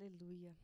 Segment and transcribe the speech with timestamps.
[0.00, 0.56] Aleluia.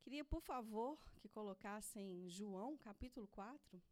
[0.00, 3.82] Queria, por favor, que colocassem João, capítulo 4.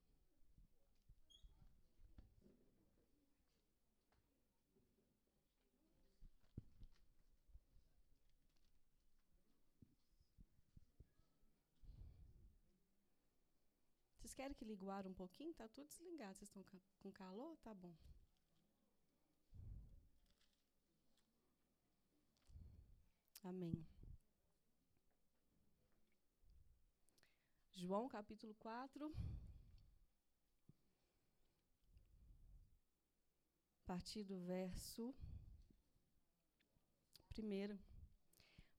[14.14, 15.50] Vocês querem que ligue o ar um pouquinho?
[15.50, 16.36] Está tudo desligado.
[16.36, 16.62] Vocês estão
[17.00, 17.56] com calor?
[17.64, 17.92] Tá bom.
[23.48, 23.86] Amém.
[27.72, 29.14] João capítulo 4.
[33.78, 35.14] A partir do verso
[37.38, 37.78] 1.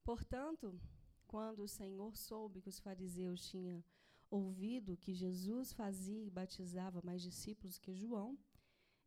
[0.03, 0.77] Portanto,
[1.25, 3.81] quando o Senhor soube que os fariseus tinham
[4.29, 8.37] ouvido que Jesus fazia e batizava mais discípulos que João,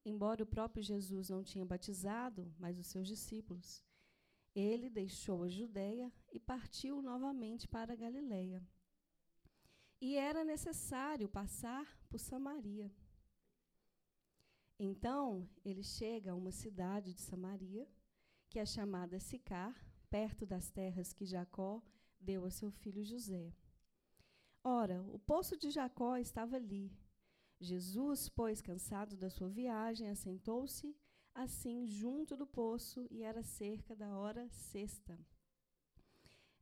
[0.06, 3.84] embora o próprio Jesus não tinha batizado, mas os seus discípulos,
[4.54, 8.66] ele deixou a Judéia e partiu novamente para a Galiléia.
[10.00, 12.90] E era necessário passar por Samaria.
[14.78, 17.86] Então, ele chega a uma cidade de Samaria,
[18.48, 19.74] que é chamada Sicar,
[20.08, 21.82] perto das terras que Jacó
[22.18, 23.54] deu a seu filho José.
[24.64, 26.90] Ora, o poço de Jacó estava ali.
[27.60, 30.96] Jesus, pois, cansado da sua viagem, assentou-se
[31.34, 35.18] assim junto do poço, e era cerca da hora sexta.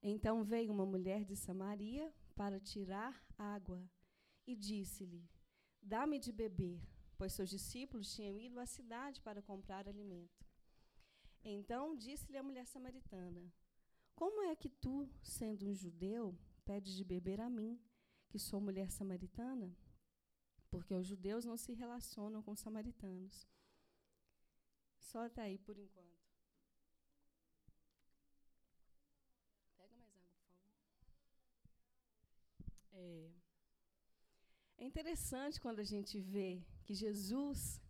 [0.02, 3.83] Então veio uma mulher de Samaria para tirar água
[4.46, 5.28] e disse-lhe:
[5.83, 6.80] Dá-me de beber,
[7.16, 10.46] pois seus discípulos tinham ido à cidade para comprar alimento.
[11.42, 13.52] Então disse-lhe a mulher samaritana:
[14.14, 17.80] Como é que tu, sendo um judeu, pedes de beber a mim,
[18.28, 19.74] que sou mulher samaritana?
[20.70, 23.48] Porque os judeus não se relacionam com os samaritanos.
[25.11, 26.19] Só até aí por enquanto.
[29.78, 30.75] Pega mais água, por favor.
[32.92, 33.30] É,
[34.77, 37.80] é interessante quando a gente vê que Jesus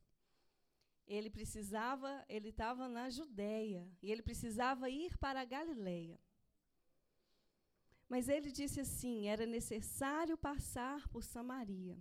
[1.08, 6.20] ele precisava, ele estava na Judéia e ele precisava ir para a Galileia.
[8.08, 11.98] Mas ele disse assim: era necessário passar por Samaria.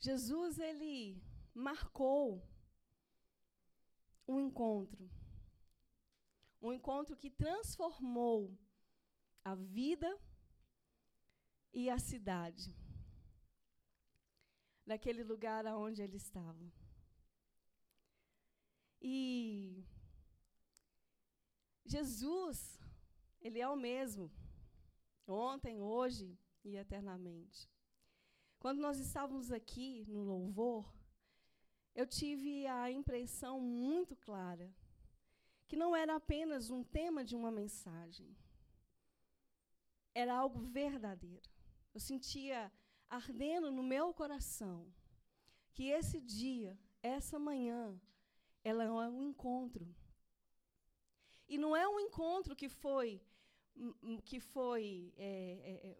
[0.00, 1.22] Jesus ele
[1.54, 2.26] marcou
[4.26, 5.10] um encontro.
[6.60, 8.56] Um encontro que transformou
[9.44, 10.18] a vida
[11.72, 12.74] e a cidade
[14.84, 16.72] naquele lugar aonde ele estava.
[19.00, 19.84] E
[21.84, 22.78] Jesus,
[23.40, 24.30] ele é o mesmo,
[25.26, 27.68] ontem, hoje e eternamente.
[28.58, 30.94] Quando nós estávamos aqui no louvor,
[31.94, 34.72] eu tive a impressão muito clara
[35.68, 38.36] que não era apenas um tema de uma mensagem,
[40.14, 41.48] era algo verdadeiro.
[41.94, 42.70] Eu sentia
[43.08, 44.92] ardendo no meu coração
[45.72, 47.98] que esse dia, essa manhã,
[48.62, 49.86] ela é um encontro.
[51.48, 53.20] E não é um encontro que foi
[54.24, 55.30] que foi é,
[55.70, 55.96] é, é,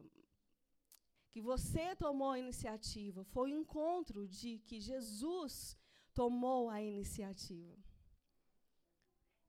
[1.30, 5.78] que você tomou a iniciativa, foi um encontro de que Jesus
[6.14, 7.76] tomou a iniciativa.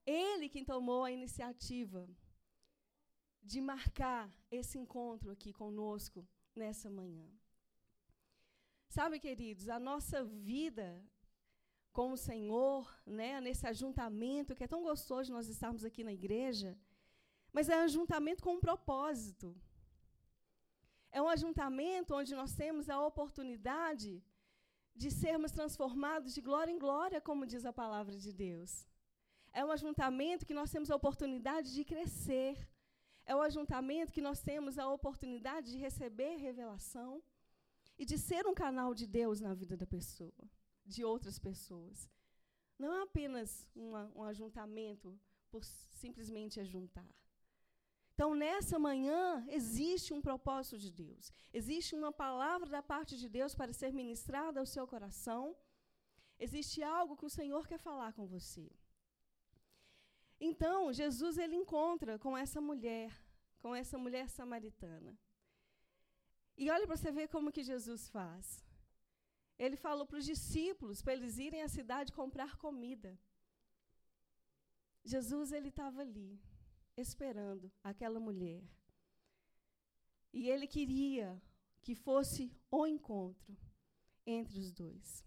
[0.06, 2.08] Ele quem tomou a iniciativa
[3.42, 7.28] de marcar esse encontro aqui conosco nessa manhã.
[8.88, 10.88] Sabe, queridos, a nossa vida
[11.92, 16.78] com o Senhor, né, nesse ajuntamento que é tão gostoso nós estarmos aqui na igreja,
[17.52, 19.54] mas é um ajuntamento com um propósito.
[21.12, 24.22] É um ajuntamento onde nós temos a oportunidade
[24.94, 28.86] de sermos transformados de glória em glória, como diz a palavra de Deus.
[29.52, 32.68] É um ajuntamento que nós temos a oportunidade de crescer.
[33.26, 37.22] É um ajuntamento que nós temos a oportunidade de receber revelação
[37.98, 40.50] e de ser um canal de Deus na vida da pessoa,
[40.84, 42.10] de outras pessoas.
[42.78, 45.18] Não é apenas uma, um ajuntamento
[45.50, 47.08] por simplesmente ajuntar.
[48.14, 51.32] Então, nessa manhã, existe um propósito de Deus.
[51.52, 55.56] Existe uma palavra da parte de Deus para ser ministrada ao seu coração.
[56.38, 58.70] Existe algo que o Senhor quer falar com você.
[60.40, 63.10] Então, Jesus ele encontra com essa mulher,
[63.58, 65.18] com essa mulher samaritana.
[66.56, 68.64] E olha para você ver como que Jesus faz.
[69.58, 73.18] Ele falou para os discípulos para eles irem à cidade comprar comida.
[75.04, 76.40] Jesus ele estava ali
[76.96, 78.62] esperando aquela mulher.
[80.32, 81.40] E ele queria
[81.82, 83.56] que fosse o encontro
[84.26, 85.24] entre os dois.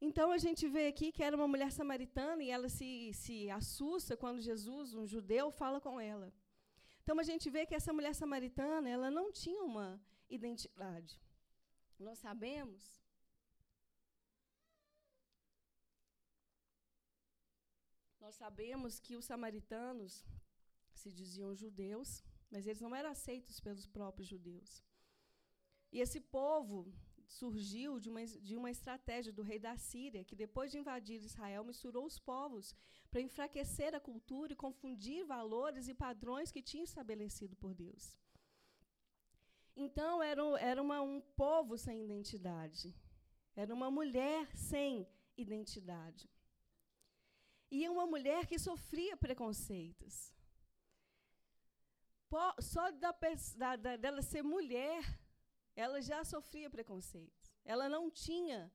[0.00, 4.16] Então a gente vê aqui que era uma mulher samaritana e ela se, se assusta
[4.16, 6.32] quando Jesus, um judeu, fala com ela.
[7.02, 11.20] Então a gente vê que essa mulher samaritana, ela não tinha uma identidade.
[11.98, 12.97] Nós sabemos
[18.28, 20.12] Nós sabemos que os samaritanos
[20.92, 24.84] se diziam judeus, mas eles não eram aceitos pelos próprios judeus.
[25.90, 26.92] E esse povo
[27.26, 31.64] surgiu de uma, de uma estratégia do rei da Síria, que depois de invadir Israel,
[31.64, 32.76] misturou os povos
[33.10, 38.14] para enfraquecer a cultura e confundir valores e padrões que tinha estabelecido por Deus.
[39.74, 42.94] Então, era, era uma, um povo sem identidade.
[43.56, 46.28] Era uma mulher sem identidade.
[47.70, 50.32] E uma mulher que sofria preconceitos.
[52.60, 55.02] Só da, da, dela ser mulher,
[55.74, 57.52] ela já sofria preconceitos.
[57.64, 58.72] Ela não tinha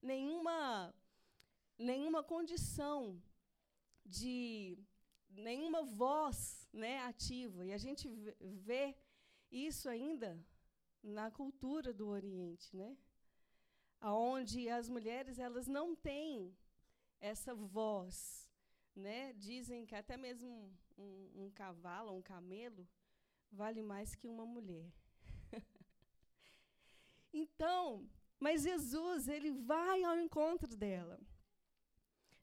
[0.00, 0.94] nenhuma,
[1.78, 3.22] nenhuma condição
[4.04, 4.78] de
[5.30, 7.64] nenhuma voz né, ativa.
[7.64, 8.08] E a gente
[8.40, 8.94] vê
[9.50, 10.38] isso ainda
[11.02, 12.96] na cultura do Oriente, né?
[14.00, 16.54] Onde as mulheres elas não têm
[17.32, 18.16] essa voz.
[18.94, 19.32] Né?
[19.34, 20.50] Dizem que até mesmo
[20.96, 22.86] um, um cavalo, um camelo,
[23.50, 24.90] vale mais que uma mulher.
[27.36, 31.18] Então, mas Jesus, ele vai ao encontro dela.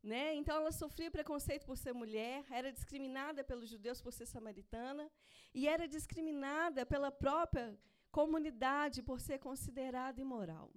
[0.04, 0.36] Né?
[0.36, 5.10] Então ela sofria preconceito por ser mulher, era discriminada pelos judeus por ser samaritana
[5.54, 7.80] e era discriminada pela própria
[8.12, 10.74] comunidade por ser considerada imoral.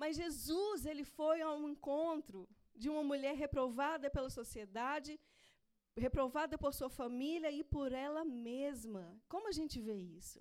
[0.00, 5.12] Mas Jesus, ele foi ao encontro de uma mulher reprovada pela sociedade,
[6.06, 9.04] reprovada por sua família e por ela mesma.
[9.32, 10.40] Como a gente vê isso?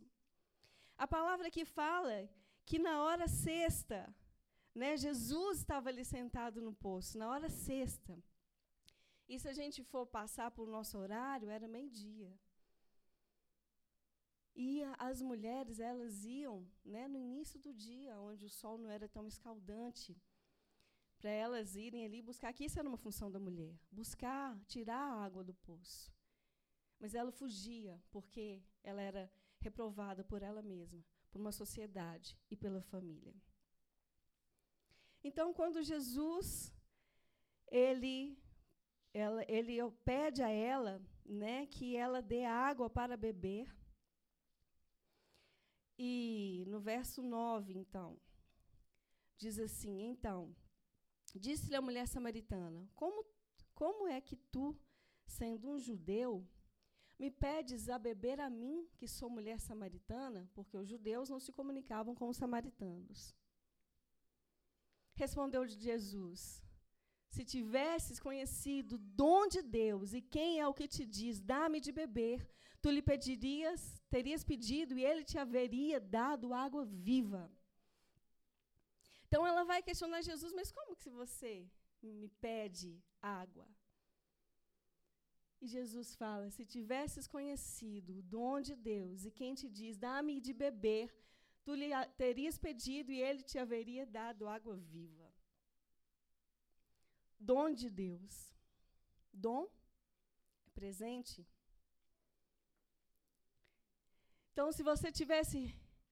[0.98, 2.16] A palavra que fala
[2.70, 4.00] que na hora sexta,
[4.82, 8.18] né, Jesus estava ali sentado no poço, na hora sexta.
[9.28, 12.32] E se a gente for passar por nosso horário, era meio-dia.
[14.56, 19.07] E as mulheres, elas iam né, no início do dia, onde o sol não era
[19.07, 20.18] tão escaldante,
[21.18, 25.24] para elas irem ali buscar, que isso era uma função da mulher, buscar, tirar a
[25.24, 26.12] água do poço.
[27.00, 32.81] Mas ela fugia, porque ela era reprovada por ela mesma, por uma sociedade e pela
[32.81, 33.34] família.
[35.24, 36.74] Então, quando Jesus
[37.68, 38.38] ele
[39.13, 43.75] ela, ele pede a ela, né, que ela dê água para beber.
[46.01, 48.18] E no verso 9, então,
[49.38, 50.56] diz assim: Então,
[51.36, 53.25] disse-lhe a mulher samaritana: Como
[53.80, 54.78] como é que tu,
[55.25, 56.46] sendo um judeu,
[57.18, 60.50] me pedes a beber a mim, que sou mulher samaritana?
[60.54, 63.34] Porque os judeus não se comunicavam com os samaritanos.
[65.13, 66.62] Respondeu-lhe Jesus:
[67.30, 71.80] Se tivesses conhecido o dom de Deus e quem é o que te diz, dá-me
[71.80, 72.50] de beber,
[72.81, 77.44] tu lhe pedirias, terias pedido e ele te haveria dado água viva.
[79.26, 81.54] Então ela vai questionar Jesus, mas como que você
[82.02, 82.92] me pede
[83.22, 83.68] água?
[85.62, 90.40] E Jesus fala: se tivesses conhecido o dom de Deus e quem te diz, dá-me
[90.40, 91.14] de beber,
[91.64, 91.90] tu lhe
[92.24, 95.30] terias pedido e ele te haveria dado água viva.
[97.40, 98.36] Dom de Deus.
[99.31, 99.64] Dom
[100.68, 101.45] é presente.
[104.59, 105.57] Então, se você tivesse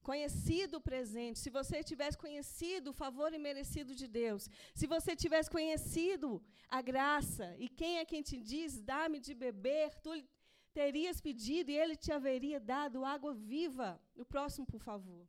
[0.02, 5.50] conhecido o presente, se você tivesse conhecido o favor imerecido de Deus, se você tivesse
[5.56, 10.12] conhecido a graça, e quem é quem te diz, dá-me de beber, tu
[10.72, 13.90] terias pedido e ele te haveria dado água viva.
[14.16, 15.28] O próximo, por favor.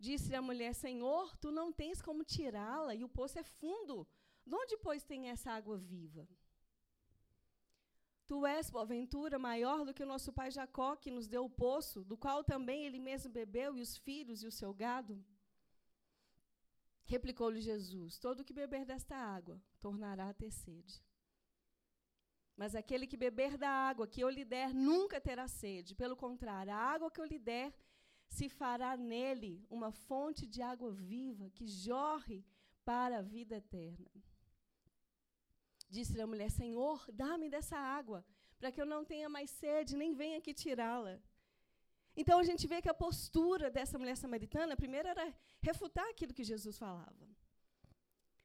[0.00, 4.04] Disse a mulher: Senhor, tu não tens como tirá-la, e o poço é fundo.
[4.44, 6.28] De onde, pois, tem essa água viva?
[8.28, 12.04] Tu és, porventura, maior do que o nosso pai Jacó, que nos deu o poço,
[12.04, 15.24] do qual também ele mesmo bebeu, e os filhos e o seu gado?
[17.06, 21.02] Replicou-lhe Jesus: Todo que beber desta água tornará a ter sede.
[22.54, 25.94] Mas aquele que beber da água que eu lhe der nunca terá sede.
[25.94, 27.72] Pelo contrário, a água que eu lhe der
[28.28, 32.44] se fará nele uma fonte de água viva que jorre
[32.84, 34.10] para a vida eterna.
[35.88, 38.24] Disse a mulher: Senhor, dá-me dessa água,
[38.58, 41.14] para que eu não tenha mais sede, nem venha aqui tirá-la.
[42.20, 45.26] Então a gente vê que a postura dessa mulher samaritana, primeiro era
[45.68, 47.26] refutar aquilo que Jesus falava.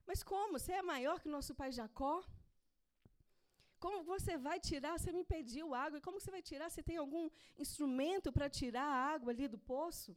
[0.05, 0.59] Mas como?
[0.59, 2.15] Você é maior que o nosso pai Jacó?
[3.83, 4.93] Como você vai tirar?
[4.97, 5.97] Você me pediu água.
[5.97, 6.69] E como você vai tirar?
[6.69, 7.25] Você tem algum
[7.63, 10.15] instrumento para tirar a água ali do poço?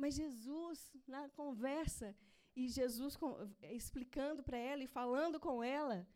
[0.00, 2.08] Mas Jesus, na conversa,
[2.54, 3.16] e Jesus
[3.62, 6.06] explicando para ela e falando com ela,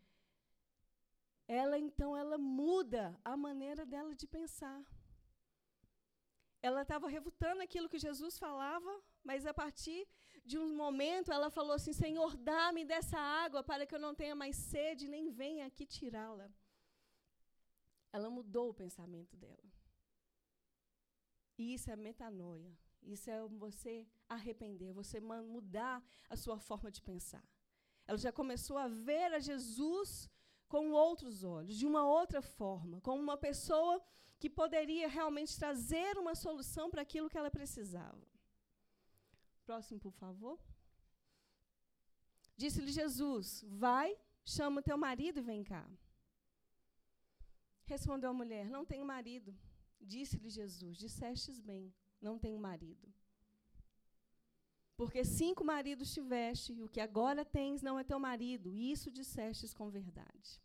[1.47, 4.83] ela então ela muda a maneira dela de pensar.
[6.63, 10.09] Ela estava refutando aquilo que Jesus falava, mas a partir
[10.45, 14.35] de um momento ela falou assim: Senhor, dá-me dessa água para que eu não tenha
[14.35, 16.51] mais sede, nem venha aqui tirá-la.
[18.13, 19.71] Ela mudou o pensamento dela.
[21.59, 22.73] E isso é metanoia.
[23.03, 27.45] Isso é você arrepender, você mudar a sua forma de pensar.
[28.07, 30.31] Ela já começou a ver a Jesus
[30.69, 34.03] com outros olhos, de uma outra forma, como uma pessoa
[34.39, 38.27] que poderia realmente trazer uma solução para aquilo que ela precisava.
[39.65, 40.59] Próximo, por favor.
[42.57, 45.89] Disse-lhe Jesus: Vai, chama teu marido e vem cá.
[47.87, 49.57] Respondeu a mulher: Não tenho marido.
[50.01, 53.13] Disse-lhe Jesus: Dissestes bem, não tenho marido.
[54.97, 59.11] Porque cinco maridos tiveste, e o que agora tens não é teu marido, e isso
[59.11, 60.61] dissestes com verdade.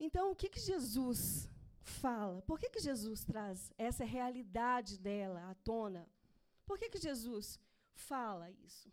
[0.00, 1.48] Então, o que, que Jesus
[1.82, 2.40] fala?
[2.42, 6.08] Por que, que Jesus traz essa realidade dela à tona?
[6.64, 7.60] Por que, que Jesus
[7.92, 8.90] fala isso?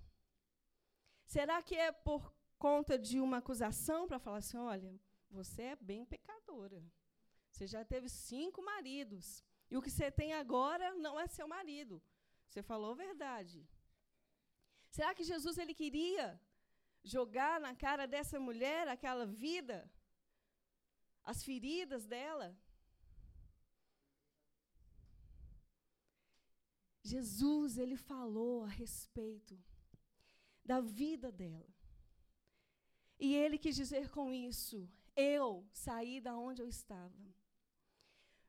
[1.26, 6.06] Será que é por conta de uma acusação para falar assim: olha, você é bem
[6.06, 6.84] pecadora.
[7.52, 9.44] Você já teve cinco maridos.
[9.70, 12.02] E o que você tem agora não é seu marido.
[12.50, 13.68] Você falou verdade.
[14.90, 16.40] Será que Jesus ele queria
[17.04, 19.78] jogar na cara dessa mulher aquela vida,
[21.24, 22.58] as feridas dela?
[27.04, 29.56] Jesus ele falou a respeito
[30.64, 31.74] da vida dela.
[33.20, 37.36] E ele quis dizer com isso: eu saí da onde eu estava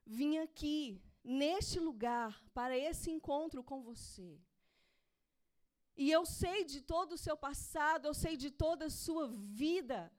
[0.06, 4.40] vim aqui, neste lugar, para esse encontro com você.
[5.96, 10.12] E eu sei de todo o seu passado, eu sei de toda a sua vida.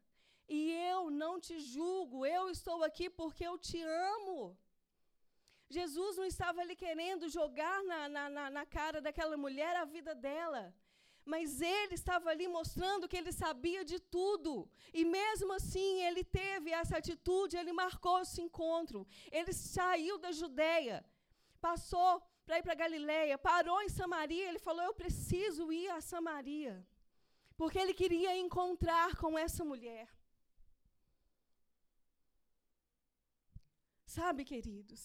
[0.49, 4.57] E eu não te julgo, eu estou aqui porque eu te amo.
[5.69, 10.15] Jesus não estava ali querendo jogar na, na, na, na cara daquela mulher a vida
[10.15, 10.73] dela
[11.33, 14.51] mas ele estava ali mostrando que ele sabia de tudo.
[14.93, 19.05] E mesmo assim, ele teve essa atitude, ele marcou esse encontro.
[19.29, 21.05] Ele saiu da Judéia,
[21.59, 22.11] passou
[22.45, 26.75] para ir para Galiléia, parou em Samaria, ele falou: "Eu preciso ir a Samaria".
[27.57, 30.07] Porque ele queria encontrar com essa mulher.
[34.05, 35.01] Sabe, queridos,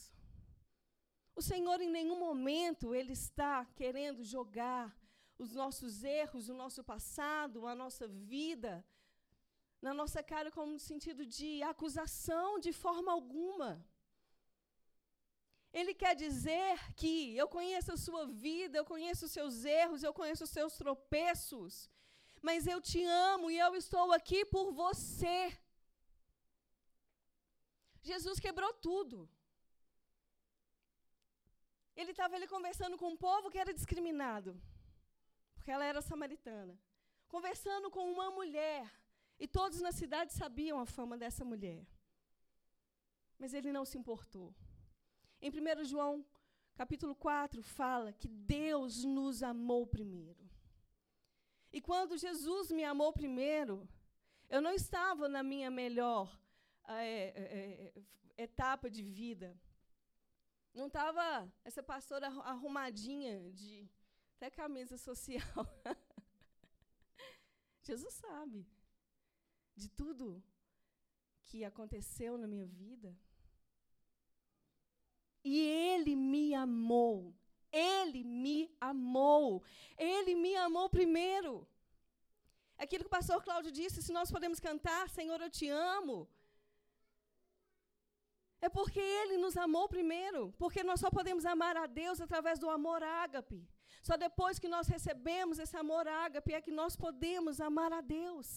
[1.34, 4.84] o Senhor em nenhum momento ele está querendo jogar
[5.44, 8.72] os nossos erros, o nosso passado, a nossa vida,
[9.86, 13.70] na nossa cara como no sentido de acusação de forma alguma.
[15.78, 20.14] Ele quer dizer que eu conheço a sua vida, eu conheço os seus erros, eu
[20.20, 21.90] conheço os seus tropeços,
[22.48, 25.38] mas eu te amo e eu estou aqui por você.
[28.10, 29.18] Jesus quebrou tudo.
[32.00, 34.52] Ele estava ali conversando com um povo que era discriminado
[35.62, 36.76] porque ela era samaritana,
[37.28, 38.92] conversando com uma mulher.
[39.38, 41.86] E todos na cidade sabiam a fama dessa mulher.
[43.38, 44.52] Mas ele não se importou.
[45.40, 46.26] Em 1 João,
[46.74, 50.50] capítulo 4, fala que Deus nos amou primeiro.
[51.72, 53.88] E quando Jesus me amou primeiro,
[54.48, 56.36] eu não estava na minha melhor
[56.88, 58.02] é, é,
[58.36, 59.56] etapa de vida.
[60.74, 63.88] Não estava essa pastora arrumadinha de
[64.42, 65.64] até camisa social.
[67.88, 68.66] Jesus sabe
[69.76, 70.42] de tudo
[71.44, 73.16] que aconteceu na minha vida.
[75.44, 77.32] E Ele me amou.
[77.70, 79.62] Ele me amou.
[79.96, 81.52] Ele me amou primeiro.
[82.76, 86.28] Aquilo que o pastor Cláudio disse, se nós podemos cantar, Senhor, eu te amo.
[88.60, 90.52] É porque Ele nos amou primeiro.
[90.58, 93.62] Porque nós só podemos amar a Deus através do amor ágape.
[94.02, 98.48] Só depois que nós recebemos esse amor ágape é que nós podemos amar a Deus.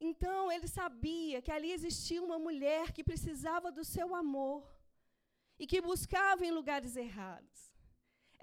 [0.00, 4.60] Então, ele sabia que ali existia uma mulher que precisava do seu amor
[5.56, 7.58] e que buscava em lugares errados.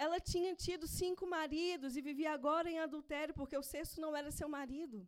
[0.04, 4.32] Ela tinha tido cinco maridos e vivia agora em adultério porque o sexto não era
[4.32, 5.06] seu marido.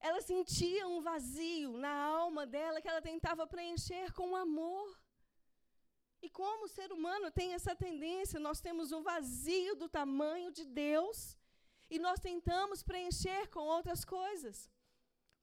[0.00, 4.98] Ela sentia um vazio na alma dela que ela tentava preencher com amor.
[6.24, 10.64] E como o ser humano tem essa tendência, nós temos um vazio do tamanho de
[10.64, 11.18] Deus
[11.94, 14.56] e nós tentamos preencher com outras coisas,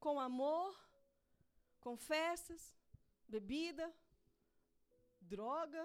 [0.04, 0.72] com amor,
[1.84, 2.62] com festas,
[3.34, 3.88] bebida,
[5.34, 5.84] droga,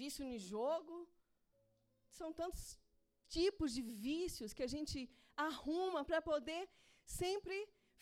[0.00, 0.94] vício em jogo.
[2.18, 2.64] São tantos
[3.36, 4.98] tipos de vícios que a gente
[5.48, 6.62] arruma para poder
[7.20, 7.56] sempre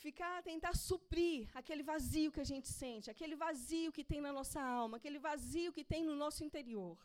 [0.04, 4.60] ficar, tentar suprir aquele vazio que a gente sente, aquele vazio que tem na nossa
[4.60, 6.98] alma, aquele vazio que tem no nosso interior.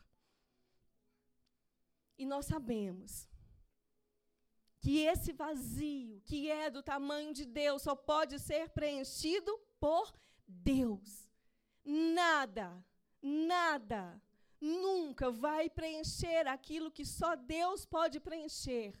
[2.18, 3.28] E nós sabemos
[4.80, 10.14] que esse vazio, que é do tamanho de Deus, só pode ser preenchido por
[10.46, 11.30] Deus.
[11.84, 12.68] Nada,
[13.22, 14.20] nada,
[14.60, 18.98] nunca vai preencher aquilo que só Deus pode preencher,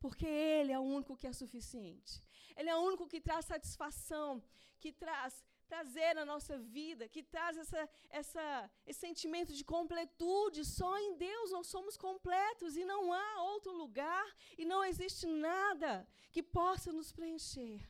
[0.00, 2.23] porque Ele é o único que é suficiente.
[2.56, 4.42] Ele é o único que traz satisfação,
[4.78, 10.64] que traz prazer na nossa vida, que traz essa, essa, esse sentimento de completude.
[10.64, 16.06] Só em Deus nós somos completos e não há outro lugar e não existe nada
[16.30, 17.80] que possa nos preencher.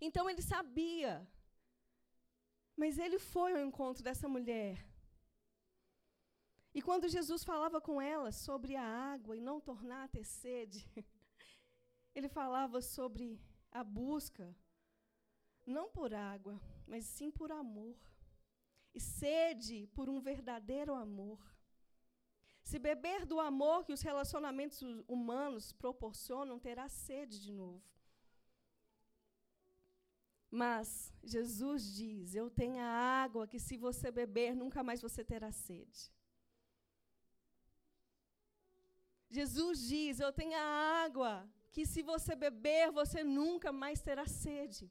[0.00, 1.26] Então ele sabia,
[2.76, 4.86] mas ele foi ao encontro dessa mulher.
[6.72, 8.84] E quando Jesus falava com ela sobre a
[9.14, 10.88] água e não tornar a ter sede,
[12.14, 13.40] ele falava sobre
[13.70, 14.54] a busca
[15.66, 17.96] não por água, mas sim por amor.
[18.92, 21.40] E sede por um verdadeiro amor.
[22.62, 27.84] Se beber do amor que os relacionamentos humanos proporcionam, terá sede de novo.
[30.50, 32.92] Mas Jesus diz: Eu tenho a
[33.24, 36.12] água que, se você beber, nunca mais você terá sede.
[39.30, 44.86] Jesus diz: Eu tenho a água que, se você beber, você nunca mais terá sede.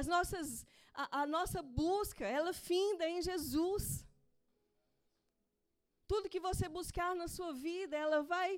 [0.00, 0.66] As nossas,
[1.02, 3.84] a, a nossa busca, ela finda em Jesus.
[6.06, 8.50] Tudo que você buscar na sua vida, ela vai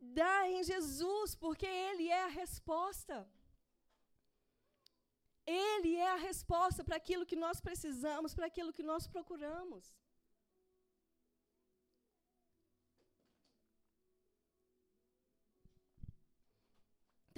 [0.00, 3.16] dar em Jesus, porque Ele é a resposta.
[5.46, 9.84] Ele é a resposta para aquilo que nós precisamos, para aquilo que nós procuramos.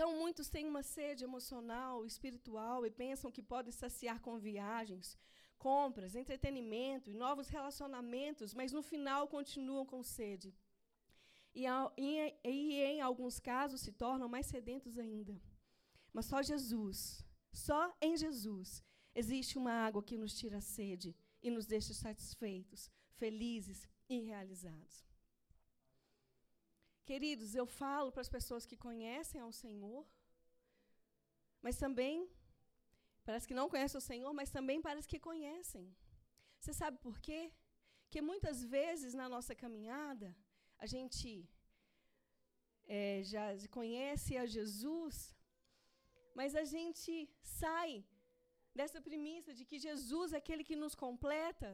[0.02, 5.16] Então, muitos têm uma sede emocional, espiritual e pensam que podem saciar com viagens,
[5.56, 10.52] compras, entretenimento e novos relacionamentos, mas no final continuam com sede.
[11.54, 15.40] E, e, e em alguns casos se tornam mais sedentos ainda.
[16.12, 18.82] Mas só Jesus, só em Jesus,
[19.14, 25.12] existe uma água que nos tira a sede e nos deixa satisfeitos, felizes e realizados.
[27.10, 30.02] Queridos, eu falo para as pessoas que conhecem ao Senhor,
[31.60, 32.16] mas também
[33.24, 35.84] para as que não conhecem o Senhor, mas também para as que conhecem.
[36.58, 37.40] Você sabe por quê?
[38.10, 40.28] Que muitas vezes na nossa caminhada,
[40.78, 41.28] a gente
[42.86, 43.44] é, já
[43.78, 45.16] conhece a Jesus,
[46.38, 48.04] mas a gente sai
[48.78, 51.70] dessa premissa de que Jesus é aquele que nos completa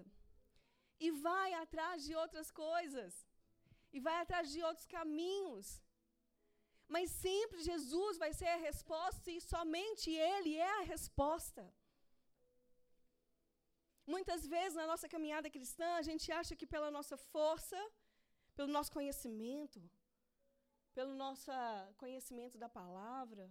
[1.06, 3.26] e vai atrás de outras coisas
[3.92, 5.66] e vai atrás de outros caminhos.
[6.94, 11.62] Mas sempre Jesus vai ser a resposta e somente Ele é a resposta.
[14.14, 17.78] Muitas vezes na nossa caminhada cristã, a gente acha que pela nossa força,
[18.56, 19.80] pelo nosso conhecimento,
[20.98, 21.50] pelo nosso
[22.02, 23.44] conhecimento da palavra,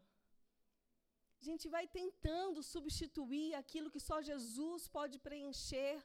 [1.42, 5.96] a gente vai tentando substituir aquilo que só Jesus pode preencher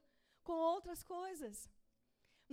[0.46, 1.56] com outras coisas.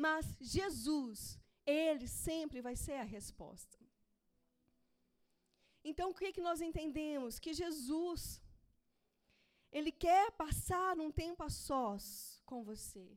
[0.06, 1.20] Mas Jesus,
[1.70, 3.78] ele sempre vai ser a resposta.
[5.90, 7.40] Então, o que, é que nós entendemos?
[7.40, 8.22] Que Jesus,
[9.72, 13.08] Ele quer passar um tempo a sós com você.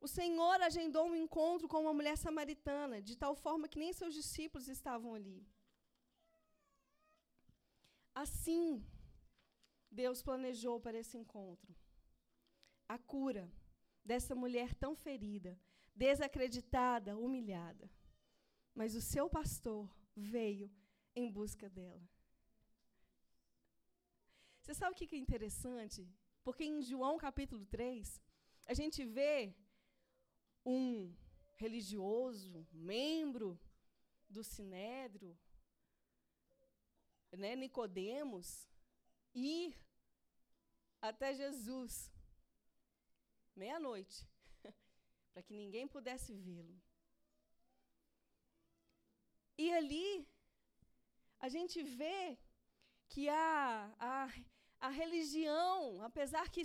[0.00, 4.14] O Senhor agendou um encontro com uma mulher samaritana, de tal forma que nem seus
[4.20, 5.40] discípulos estavam ali.
[8.22, 8.84] Assim,
[9.90, 11.74] Deus planejou para esse encontro
[12.88, 13.50] a cura
[14.04, 15.58] dessa mulher tão ferida,
[15.94, 17.90] desacreditada, humilhada.
[18.74, 20.70] Mas o seu pastor veio
[21.14, 22.02] em busca dela.
[24.60, 26.08] Você sabe o que é interessante?
[26.44, 28.20] Porque em João capítulo 3,
[28.66, 29.54] a gente vê
[30.64, 31.14] um
[31.56, 33.60] religioso, membro
[34.28, 35.36] do Sinédrio,
[37.32, 38.68] né, Nicodemos,
[39.34, 39.76] ir
[41.00, 42.12] até Jesus
[43.54, 44.31] meia-noite
[45.32, 46.76] para que ninguém pudesse vê-lo.
[49.56, 50.26] E ali,
[51.38, 52.38] a gente vê
[53.08, 54.28] que a, a,
[54.80, 56.62] a religião, apesar que,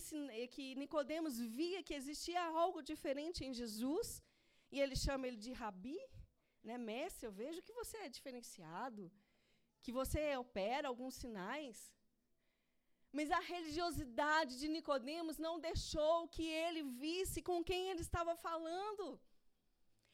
[0.53, 4.21] que Nicodemos via que existia algo diferente em Jesus,
[4.71, 5.99] e ele chama ele de rabi,
[6.63, 9.11] né, mestre, eu vejo que você é diferenciado,
[9.81, 11.93] que você opera alguns sinais.
[13.11, 19.19] Mas a religiosidade de Nicodemos não deixou que ele visse com quem ele estava falando.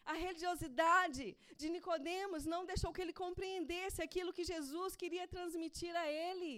[0.05, 1.25] A religiosidade
[1.59, 6.53] de Nicodemos não deixou que ele compreendesse aquilo que Jesus queria transmitir a ele.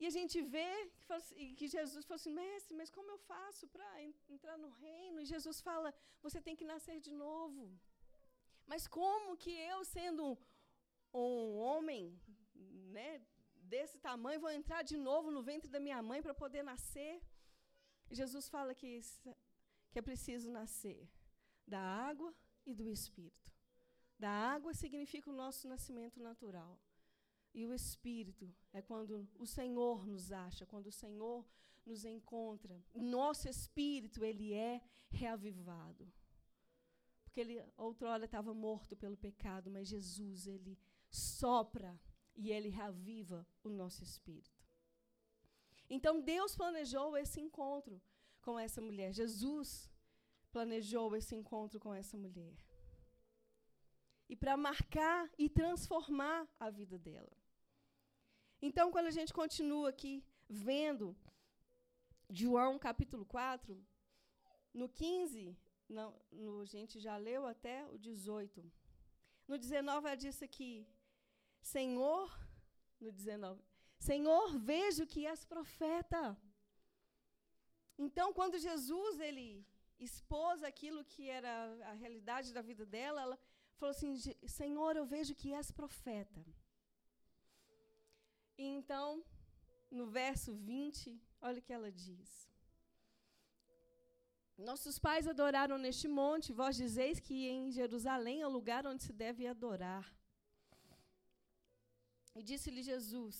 [0.00, 0.70] E a gente vê
[1.00, 3.88] que, assim, Jesus falou assim, mestre, mas como eu faço para
[4.34, 5.20] entrar no reino?
[5.20, 7.62] E Jesus fala, você tem que nascer de novo.
[8.70, 10.38] Mas como que eu, sendo
[11.12, 12.02] um homem
[12.88, 13.22] né,
[13.56, 17.22] desse tamanho, vou entrar de novo no ventre da minha mãe para poder nascer?
[18.10, 19.00] Jesus fala que,
[19.90, 21.08] que é preciso nascer
[21.66, 23.52] da água e do Espírito.
[24.18, 26.80] Da água significa o nosso nascimento natural.
[27.54, 31.46] E o Espírito é quando o Senhor nos acha, quando o Senhor
[31.88, 32.82] nos encontra.
[32.94, 36.12] Nosso espírito, ele é reavivado.
[37.24, 40.78] Porque ele outrora estava morto pelo pecado, mas Jesus, ele
[41.10, 41.98] sopra
[42.42, 44.64] e ele reaviva o nosso espírito.
[45.90, 48.00] Então Deus planejou esse encontro
[48.40, 49.12] com essa mulher.
[49.12, 49.90] Jesus
[50.52, 52.56] planejou esse encontro com essa mulher.
[54.28, 57.36] E para marcar e transformar a vida dela.
[58.60, 60.14] Então, quando a gente continua aqui
[60.48, 61.16] vendo
[62.28, 63.76] João capítulo 4,
[64.74, 65.56] no 15,
[65.88, 68.72] não, no, a gente já leu até o 18.
[69.46, 70.86] No 19, ela disse aqui:
[71.60, 72.28] Senhor,
[73.00, 73.62] no 19,
[73.98, 76.36] Senhor, vejo que és profeta.
[77.98, 79.66] Então, quando Jesus ele
[79.98, 81.50] expôs aquilo que era
[81.90, 83.38] a realidade da vida dela, ela
[83.74, 84.16] falou assim:
[84.46, 86.44] Senhor, eu vejo que és profeta.
[88.56, 89.24] E então,
[89.90, 92.48] no verso 20, olha o que ela diz.
[94.56, 99.12] Nossos pais adoraram neste monte, vós dizeis que em Jerusalém é o lugar onde se
[99.12, 100.17] deve adorar.
[102.38, 103.36] E disse-lhe Jesus: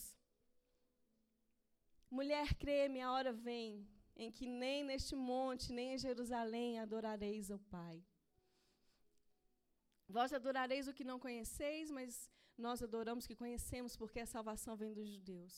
[2.18, 3.66] Mulher, creme, a hora vem
[4.22, 7.96] em que nem neste monte, nem em Jerusalém adorareis ao Pai.
[10.16, 12.28] Vós adorareis o que não conheceis, mas
[12.66, 15.54] nós adoramos o que conhecemos, porque a salvação vem dos judeus.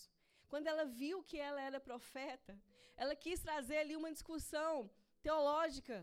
[0.50, 2.54] Quando ela viu que ela era profeta,
[2.94, 4.90] ela quis trazer ali uma discussão
[5.22, 5.96] teológica.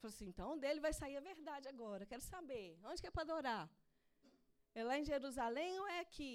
[0.00, 2.80] Falou assim: então dele vai sair a verdade agora, quero saber.
[2.84, 3.64] Onde que é para adorar?
[4.78, 6.34] É lá em Jerusalém ou é aqui?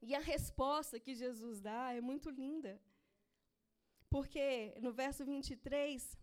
[0.00, 2.72] E a resposta que Jesus dá é muito linda.
[4.14, 6.18] Porque no verso 23,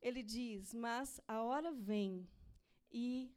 [0.00, 2.12] ele diz: Mas a hora vem
[2.90, 3.34] e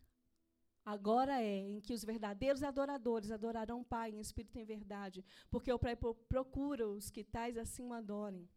[0.85, 5.23] Agora é em que os verdadeiros adoradores adorarão o Pai em espírito e em verdade,
[5.49, 5.95] porque o Pai
[6.27, 8.49] procura os que tais assim o adorem.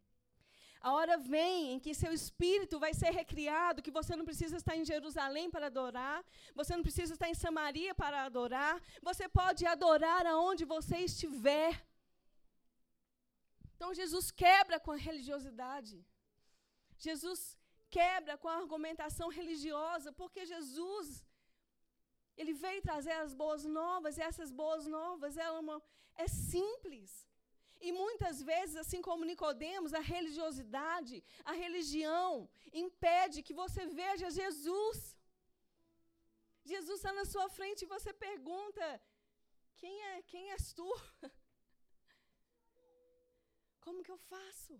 [0.81, 4.77] A hora vem em que seu espírito vai ser recriado, que você não precisa estar
[4.77, 10.27] em Jerusalém para adorar, você não precisa estar em Samaria para adorar, você pode adorar
[10.27, 11.73] aonde você estiver.
[13.75, 16.05] Então Jesus quebra com a religiosidade.
[16.99, 17.41] Jesus
[17.91, 21.25] quebra com a argumentação religiosa, porque Jesus
[22.37, 25.83] ele veio trazer as boas novas, e essas boas novas é, uma,
[26.15, 27.27] é simples.
[27.89, 31.17] E muitas vezes, assim como Nicodemos, a religiosidade,
[31.51, 32.31] a religião
[32.85, 34.99] impede que você veja Jesus.
[36.73, 38.87] Jesus está na sua frente e você pergunta:
[39.81, 40.89] quem é, quem és tu?
[43.85, 44.75] Como que eu faço?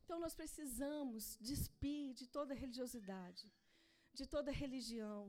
[0.00, 3.44] Então nós precisamos despir de toda religiosidade,
[4.12, 5.20] de toda religião,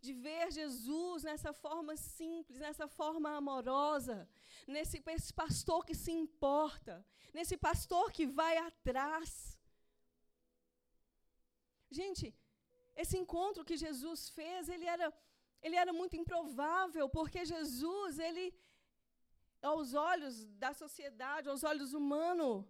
[0.00, 4.28] de ver Jesus nessa forma simples, nessa forma amorosa,
[4.66, 6.94] nesse, nesse pastor que se importa,
[7.34, 9.30] nesse pastor que vai atrás.
[11.90, 12.34] Gente,
[13.02, 15.06] esse encontro que Jesus fez, ele era,
[15.62, 18.46] ele era muito improvável, porque Jesus, ele,
[19.70, 22.64] aos olhos da sociedade, aos olhos humanos,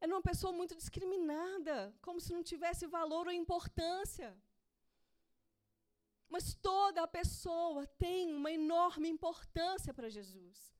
[0.00, 4.36] era uma pessoa muito discriminada, como se não tivesse valor ou importância.
[6.28, 10.76] Mas toda pessoa tem uma enorme importância para Jesus.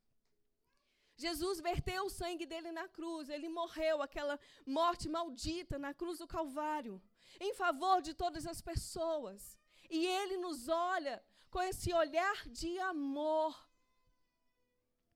[1.17, 6.27] Jesus verteu o sangue dele na cruz, ele morreu aquela morte maldita na cruz do
[6.27, 7.03] Calvário,
[7.41, 9.59] em favor de todas as pessoas.
[9.89, 13.55] E ele nos olha com esse olhar de amor.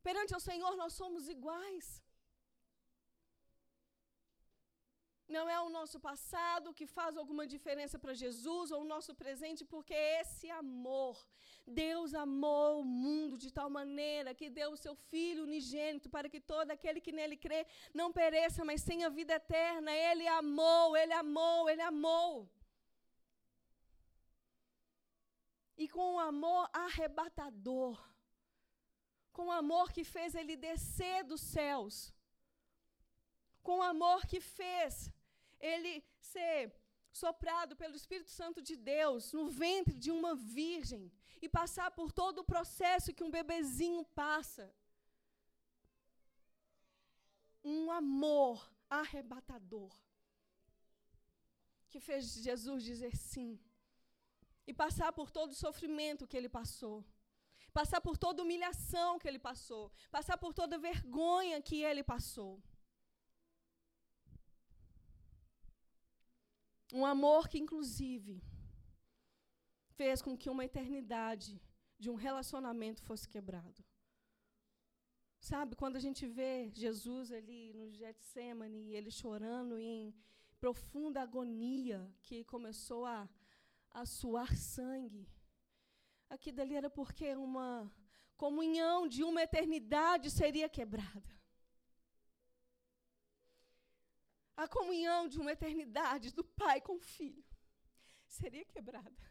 [0.02, 2.02] Perante o Senhor, nós somos iguais.
[5.36, 9.64] Não é o nosso passado que faz alguma diferença para Jesus ou o nosso presente,
[9.64, 11.16] porque esse amor,
[11.66, 16.40] Deus amou o mundo de tal maneira que deu o seu Filho unigênito para que
[16.40, 19.90] todo aquele que nele crê não pereça, mas tenha vida eterna.
[19.92, 22.32] Ele amou, ele amou, ele amou.
[25.82, 27.98] e com um amor arrebatador,
[29.32, 32.12] com um amor que fez ele descer dos céus,
[33.62, 35.10] com um amor que fez
[35.60, 36.74] ele ser
[37.12, 42.38] soprado pelo Espírito Santo de Deus no ventre de uma virgem e passar por todo
[42.38, 44.72] o processo que um bebezinho passa.
[47.62, 48.56] Um amor
[48.88, 49.92] arrebatador
[51.90, 53.58] que fez Jesus dizer sim
[54.66, 57.04] e passar por todo o sofrimento que ele passou,
[57.72, 62.62] passar por toda humilhação que ele passou, passar por toda vergonha que ele passou.
[66.92, 68.42] Um amor que, inclusive,
[69.90, 71.60] fez com que uma eternidade
[71.98, 73.84] de um relacionamento fosse quebrado.
[75.38, 80.14] Sabe, quando a gente vê Jesus ali no Getsemane, ele chorando em
[80.58, 83.28] profunda agonia, que começou a,
[83.90, 85.26] a suar sangue,
[86.28, 87.90] aqui dali era porque uma
[88.36, 91.30] comunhão de uma eternidade seria quebrada.
[94.62, 97.42] A comunhão de uma eternidade do pai com o filho.
[98.28, 99.22] Seria quebrada.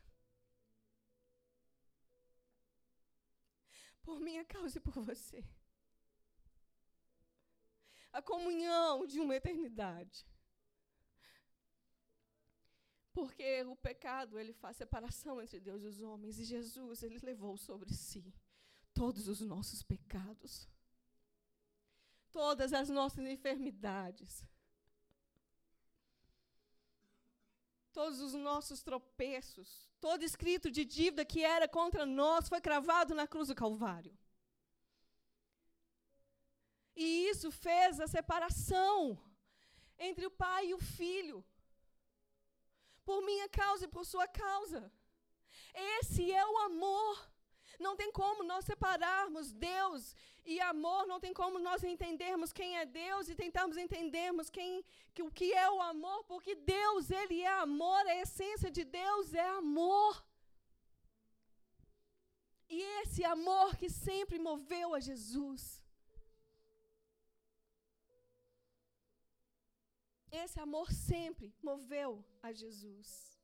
[4.01, 5.45] Por minha causa e por você.
[8.11, 10.25] A comunhão de uma eternidade.
[13.13, 17.55] Porque o pecado, ele faz separação entre Deus e os homens, e Jesus, ele levou
[17.55, 18.33] sobre si
[18.95, 20.67] todos os nossos pecados,
[22.31, 24.43] todas as nossas enfermidades,
[27.99, 29.67] todos os nossos tropeços,
[29.99, 34.17] todo escrito de dívida que era contra nós foi cravado na cruz do Calvário.
[36.95, 38.95] E isso fez a separação
[40.07, 41.43] entre o pai e o filho.
[43.03, 44.81] Por minha causa e por sua causa.
[45.99, 47.13] Esse é o amor.
[47.79, 50.15] Não tem como nós separarmos Deus
[50.45, 55.23] e amor, não tem como nós entendermos quem é Deus e tentarmos entendermos quem, que,
[55.23, 59.47] o que é o amor, porque Deus, Ele é amor, a essência de Deus é
[59.49, 60.25] amor.
[62.69, 65.81] E esse amor que sempre moveu a Jesus.
[70.31, 73.38] Esse amor sempre moveu a Jesus.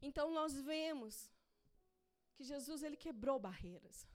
[0.00, 1.30] Então nós vemos
[2.34, 4.06] que Jesus ele quebrou barreiras.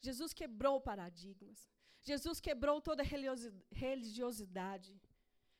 [0.00, 1.68] Jesus quebrou paradigmas.
[2.02, 3.02] Jesus quebrou toda
[3.72, 5.00] religiosidade.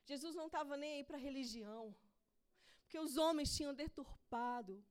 [0.04, 1.94] Jesus não estava nem aí para religião,
[2.82, 4.82] porque os homens tinham deturpado.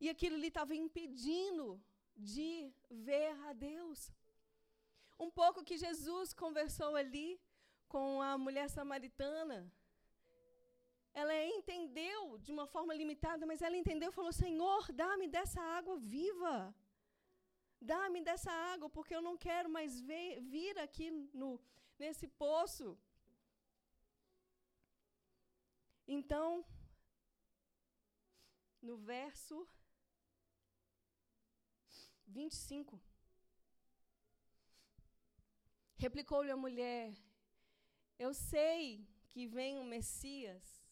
[0.00, 1.82] E aquilo lhe estava impedindo
[2.16, 4.10] de ver a Deus.
[5.18, 7.40] Um pouco que Jesus conversou ali
[7.88, 9.70] com a mulher samaritana.
[11.20, 15.96] Ela entendeu de uma forma limitada, mas ela entendeu e falou: Senhor, dá-me dessa água
[15.96, 16.74] viva.
[17.80, 21.60] Dá-me dessa água, porque eu não quero mais ver, vir aqui no,
[21.98, 22.98] nesse poço.
[26.06, 26.64] Então,
[28.82, 29.66] no verso
[32.26, 33.00] 25.
[35.96, 37.14] Replicou-lhe a mulher:
[38.18, 40.83] Eu sei que vem o Messias,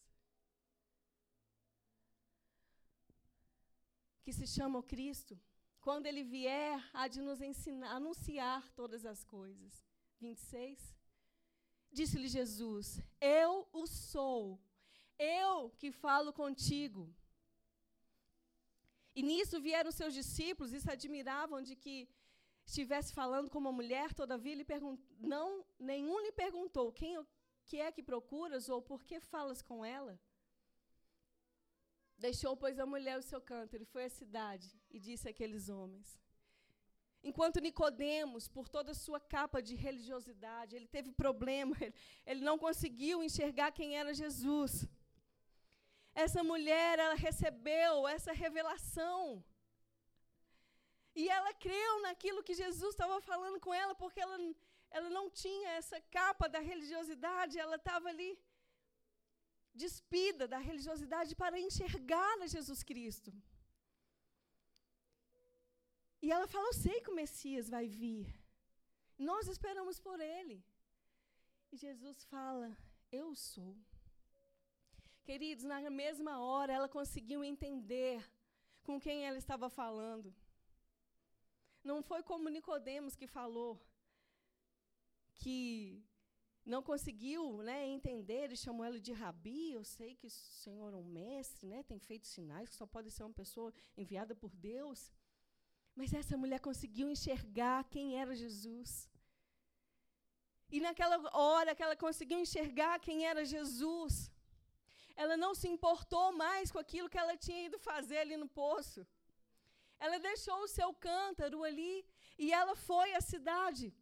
[4.22, 5.38] que se chama o Cristo.
[5.80, 9.84] Quando ele vier, há de nos ensinar, anunciar todas as coisas.
[10.20, 10.96] 26.
[11.90, 14.60] Disse-lhe Jesus: Eu o sou,
[15.18, 17.12] eu que falo contigo.
[19.14, 22.08] E nisso vieram seus discípulos e se admiravam de que
[22.64, 24.66] estivesse falando com uma mulher, todavia lhe
[25.18, 27.18] não nenhum lhe perguntou quem
[27.64, 30.18] que é que procuras ou por que falas com ela.
[32.26, 36.08] Deixou, pois, a mulher o seu cântaro e foi à cidade e disse àqueles homens.
[37.30, 41.94] Enquanto Nicodemos, por toda a sua capa de religiosidade, ele teve problema, ele,
[42.30, 44.72] ele não conseguiu enxergar quem era Jesus.
[46.24, 49.20] Essa mulher, ela recebeu essa revelação
[51.20, 54.38] e ela creu naquilo que Jesus estava falando com ela, porque ela,
[54.90, 58.30] ela não tinha essa capa da religiosidade, ela estava ali
[59.74, 63.32] despida da religiosidade para enxergar a Jesus Cristo.
[66.20, 68.26] E ela fala: Eu sei que o Messias vai vir.
[69.18, 70.64] Nós esperamos por ele.
[71.72, 72.76] E Jesus fala:
[73.10, 73.76] Eu sou.
[75.24, 78.24] Queridos, na mesma hora ela conseguiu entender
[78.82, 80.34] com quem ela estava falando.
[81.82, 83.80] Não foi como Nicodemos que falou
[85.34, 86.04] que
[86.64, 89.72] não conseguiu né, entender, ele chamou ela de rabi.
[89.72, 93.10] Eu sei que o Senhor é um mestre, né, tem feito sinais, que só pode
[93.10, 95.12] ser uma pessoa enviada por Deus.
[95.94, 99.08] Mas essa mulher conseguiu enxergar quem era Jesus.
[100.70, 104.30] E naquela hora que ela conseguiu enxergar quem era Jesus,
[105.14, 109.06] ela não se importou mais com aquilo que ela tinha ido fazer ali no poço.
[109.98, 111.94] Ela deixou o seu cântaro ali
[112.38, 113.92] e ela foi à cidade.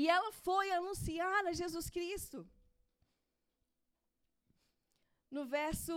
[0.00, 2.38] E ela foi anunciar a Jesus Cristo.
[5.36, 5.96] No verso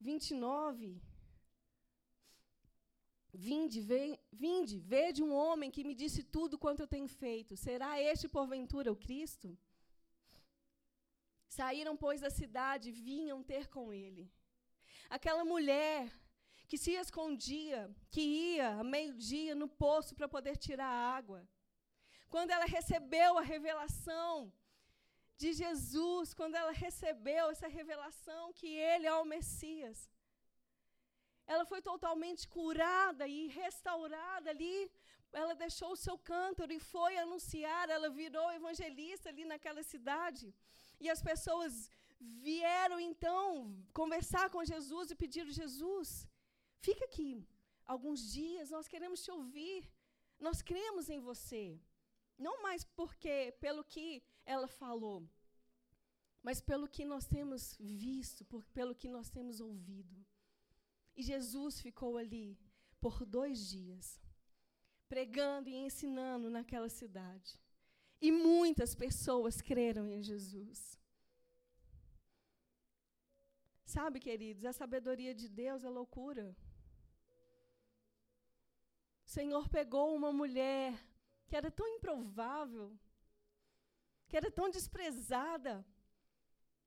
[0.00, 1.00] 29,
[3.46, 7.56] Vinde, vê, vinde, vede um homem que me disse tudo quanto eu tenho feito.
[7.56, 9.56] Será este, porventura, o Cristo?
[11.48, 14.24] Saíram, pois, da cidade, vinham ter com ele.
[15.08, 16.10] Aquela mulher
[16.68, 17.80] que se escondia,
[18.14, 21.40] que ia a meio-dia no poço para poder tirar água.
[22.34, 24.52] Quando ela recebeu a revelação
[25.42, 29.98] de Jesus, quando ela recebeu essa revelação que ele é o Messias,
[31.46, 34.78] ela foi totalmente curada e restaurada ali.
[35.42, 40.46] Ela deixou o seu cântaro e foi anunciar, ela virou evangelista ali naquela cidade.
[41.00, 41.72] E as pessoas
[42.20, 43.42] vieram então
[44.00, 46.08] conversar com Jesus e pediram: Jesus,
[46.80, 47.46] Fica aqui.
[47.84, 49.90] Alguns dias nós queremos te ouvir.
[50.38, 51.80] Nós cremos em você.
[52.38, 55.28] Não mais porque pelo que ela falou,
[56.42, 60.16] mas pelo que nós temos visto, por, pelo que nós temos ouvido.
[61.16, 62.56] E Jesus ficou ali
[63.00, 64.20] por dois dias,
[65.08, 67.60] pregando e ensinando naquela cidade.
[68.20, 70.98] E muitas pessoas creram em Jesus.
[73.84, 76.56] Sabe, queridos, a sabedoria de Deus é loucura.
[79.28, 80.90] O Senhor pegou uma mulher
[81.46, 82.86] que era tão improvável,
[84.26, 85.72] que era tão desprezada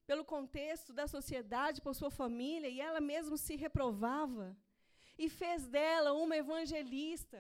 [0.07, 4.47] pelo contexto da sociedade, por sua família, e ela mesma se reprovava,
[5.23, 7.39] e fez dela uma evangelista,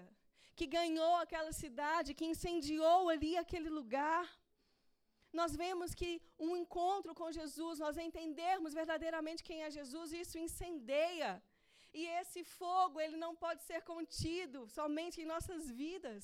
[0.55, 4.25] que ganhou aquela cidade, que incendiou ali aquele lugar.
[5.39, 6.11] Nós vemos que
[6.47, 11.31] um encontro com Jesus, nós entendermos verdadeiramente quem é Jesus, isso incendeia
[11.93, 16.23] e esse fogo, ele não pode ser contido somente em nossas vidas.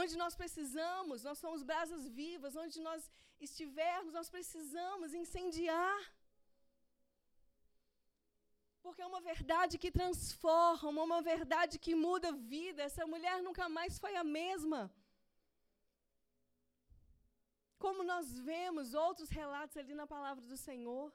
[0.00, 6.00] Onde nós precisamos, nós somos brasas vivas, onde nós estivermos, nós precisamos incendiar.
[8.82, 12.82] Porque é uma verdade que transforma, uma verdade que muda a vida.
[12.82, 14.80] Essa mulher nunca mais foi a mesma.
[17.78, 21.12] Como nós vemos outros relatos ali na palavra do Senhor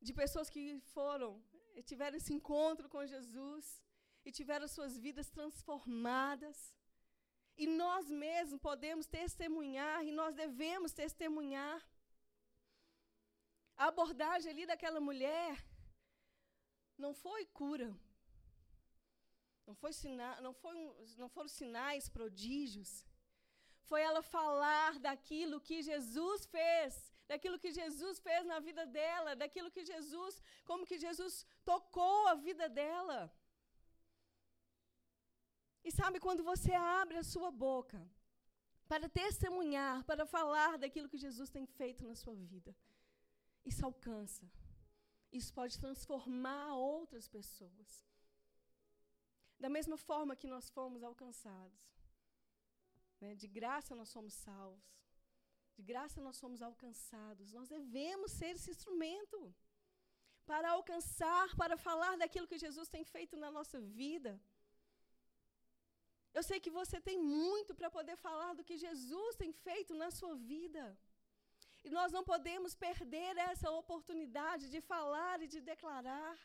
[0.00, 1.42] de pessoas que foram,
[1.84, 3.82] tiveram esse encontro com Jesus
[4.24, 6.74] e tiveram suas vidas transformadas.
[7.56, 11.80] E nós mesmos podemos testemunhar e nós devemos testemunhar.
[13.76, 15.52] A abordagem ali daquela mulher
[16.96, 17.94] não foi cura.
[19.66, 23.06] Não, foi sina não, foi um, não foram sinais, prodígios.
[23.82, 29.72] Foi ela falar daquilo que Jesus fez daquilo que Jesus fez na vida dela, daquilo
[29.74, 30.34] que Jesus,
[30.68, 31.34] como que Jesus
[31.70, 33.18] tocou a vida dela.
[35.86, 38.00] E sabe quando você abre a sua boca
[38.90, 42.72] para testemunhar, para falar daquilo que Jesus tem feito na sua vida,
[43.70, 44.46] isso alcança.
[45.38, 47.90] Isso pode transformar outras pessoas.
[49.64, 51.80] Da mesma forma que nós fomos alcançados.
[53.20, 53.30] Né?
[53.42, 54.90] De graça nós somos salvos.
[55.80, 57.52] De graça nós somos alcançados.
[57.58, 59.38] Nós devemos ser esse instrumento
[60.50, 64.32] para alcançar, para falar daquilo que Jesus tem feito na nossa vida.
[66.36, 70.10] Eu sei que você tem muito para poder falar do que Jesus tem feito na
[70.18, 70.84] sua vida.
[71.86, 76.36] E nós não podemos perder essa oportunidade de falar e de declarar.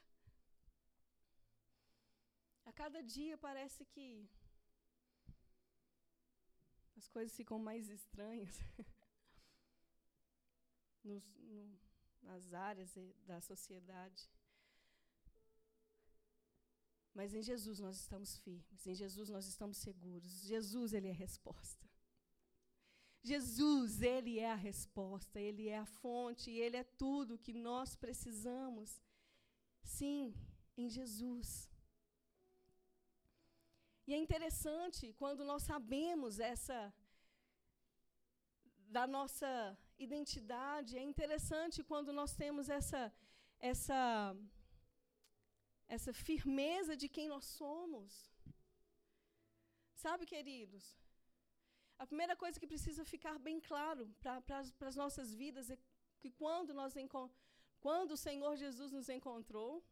[2.69, 4.09] A cada dia parece que
[6.99, 8.57] as coisas ficam mais estranhas.
[11.05, 11.79] nos, no,
[12.21, 12.93] nas áreas
[13.25, 14.29] da sociedade.
[17.13, 20.31] Mas em Jesus nós estamos firmes, em Jesus nós estamos seguros.
[20.41, 21.85] Jesus, Ele é a resposta.
[23.23, 29.01] Jesus, Ele é a resposta, Ele é a fonte, Ele é tudo que nós precisamos.
[29.81, 30.35] Sim,
[30.75, 31.69] em Jesus.
[34.07, 36.93] E é interessante quando nós sabemos essa
[38.97, 40.97] da nossa identidade.
[40.97, 43.13] É interessante quando nós temos essa,
[43.59, 44.35] essa,
[45.87, 48.31] essa firmeza de quem nós somos.
[49.93, 50.83] Sabe, queridos,
[51.97, 55.77] a primeira coisa que precisa ficar bem claro para as nossas vidas é
[56.19, 56.93] que quando, nós
[57.79, 59.83] quando o Senhor Jesus nos encontrou,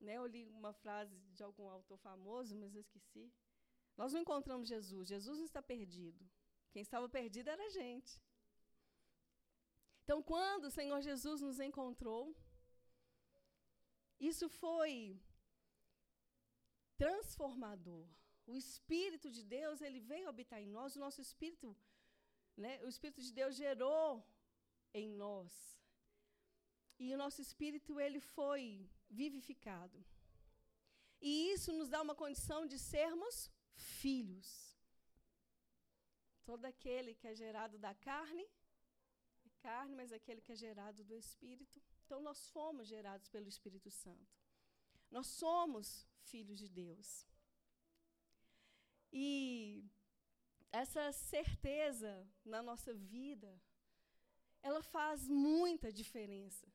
[0.00, 3.32] né, eu li uma frase de algum autor famoso, mas eu esqueci.
[3.96, 6.28] Nós não encontramos Jesus, Jesus não está perdido.
[6.70, 8.20] Quem estava perdido era a gente.
[10.12, 12.36] Então, quando o Senhor Jesus nos encontrou,
[14.20, 15.18] isso foi
[16.98, 18.06] transformador.
[18.46, 21.74] O Espírito de Deus, ele veio habitar em nós, o nosso Espírito,
[22.54, 24.22] né, o Espírito de Deus gerou
[24.92, 25.50] em nós.
[26.98, 29.98] E o nosso Espírito, ele foi vivificado.
[31.22, 33.50] E isso nos dá uma condição de sermos
[34.00, 34.50] filhos.
[36.44, 38.46] Todo aquele que é gerado da carne,
[39.66, 41.80] carne, mas aquele que é gerado do Espírito.
[42.04, 44.32] Então, nós fomos gerados pelo Espírito Santo.
[45.16, 45.86] Nós somos
[46.30, 47.08] filhos de Deus.
[49.12, 49.84] E
[50.82, 52.12] essa certeza
[52.52, 53.50] na nossa vida,
[54.68, 56.66] ela faz muita diferença.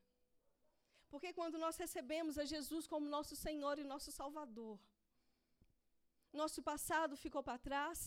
[1.11, 4.77] Porque quando nós recebemos a Jesus como nosso Senhor e nosso Salvador,
[6.41, 7.99] nosso passado ficou para trás.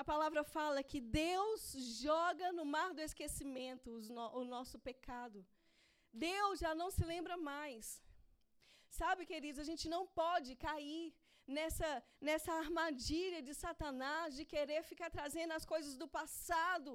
[0.00, 1.60] A palavra fala que Deus
[2.06, 3.90] joga no mar do esquecimento
[4.40, 5.38] o nosso pecado.
[6.12, 7.84] Deus já não se lembra mais.
[9.00, 11.14] Sabe, queridos, a gente não pode cair
[11.56, 11.90] nessa,
[12.28, 16.92] nessa armadilha de Satanás de querer ficar trazendo as coisas do passado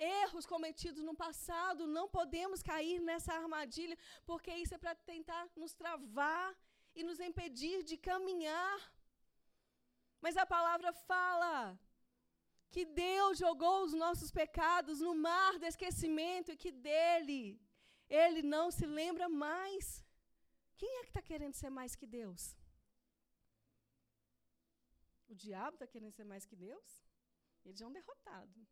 [0.00, 5.74] erros cometidos no passado, não podemos cair nessa armadilha, porque isso é para tentar nos
[5.74, 6.48] travar
[6.94, 8.78] e nos impedir de caminhar.
[10.24, 11.78] Mas a palavra fala
[12.74, 17.42] que Deus jogou os nossos pecados no mar do esquecimento e que dele
[18.08, 20.04] ele não se lembra mais.
[20.76, 22.42] Quem é que está querendo ser mais que Deus?
[25.28, 26.88] O diabo está querendo ser mais que Deus?
[27.64, 28.66] Ele já é um derrotado.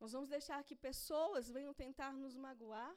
[0.00, 2.94] Nós vamos deixar que pessoas venham tentar nos magoar,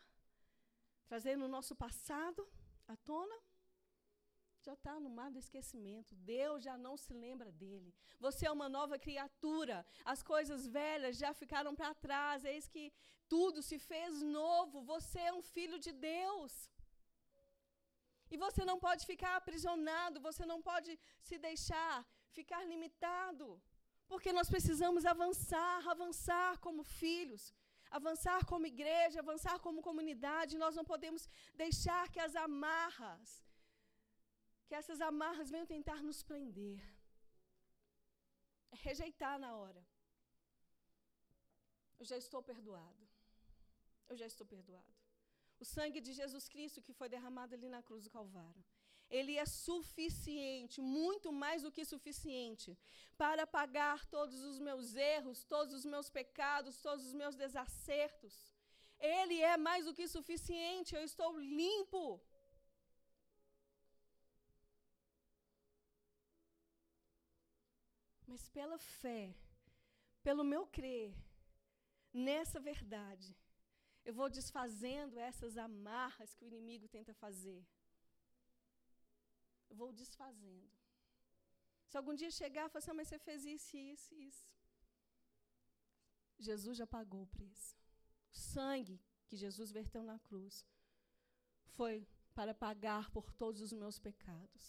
[1.10, 2.48] trazendo o nosso passado
[2.88, 3.38] à tona.
[4.68, 6.16] Já está no mar do esquecimento.
[6.16, 7.94] Deus já não se lembra dele.
[8.26, 9.78] Você é uma nova criatura.
[10.14, 12.46] As coisas velhas já ficaram para trás.
[12.46, 12.86] Eis que
[13.34, 14.84] tudo se fez novo.
[14.94, 16.54] Você é um filho de Deus.
[18.34, 20.22] E você não pode ficar aprisionado.
[20.30, 20.92] Você não pode
[21.30, 21.96] se deixar
[22.40, 23.48] ficar limitado.
[24.12, 27.44] Porque nós precisamos avançar, avançar como filhos,
[27.90, 30.58] avançar como igreja, avançar como comunidade.
[30.58, 33.30] Nós não podemos deixar que as amarras,
[34.72, 36.82] que essas amarras venham tentar nos prender.
[38.74, 39.82] É rejeitar na hora.
[42.00, 43.04] Eu já estou perdoado.
[44.12, 44.94] Eu já estou perdoado.
[45.64, 48.64] O sangue de Jesus Cristo que foi derramado ali na cruz do Calvário
[49.18, 52.70] ele é suficiente, muito mais do que suficiente,
[53.18, 58.34] para pagar todos os meus erros, todos os meus pecados, todos os meus desacertos.
[58.98, 62.22] Ele é mais do que suficiente, eu estou limpo.
[68.32, 69.24] Mas pela fé,
[70.28, 71.14] pelo meu crer
[72.28, 73.30] nessa verdade,
[74.06, 77.62] eu vou desfazendo essas amarras que o inimigo tenta fazer
[79.72, 80.70] eu vou desfazendo.
[81.88, 84.50] Se algum dia chegar e falar assim, ah, mas você fez isso, isso, isso.
[86.48, 87.78] Jesus já pagou o preço.
[88.34, 90.66] O sangue que Jesus verteu na cruz
[91.78, 91.96] foi
[92.38, 94.64] para pagar por todos os meus pecados.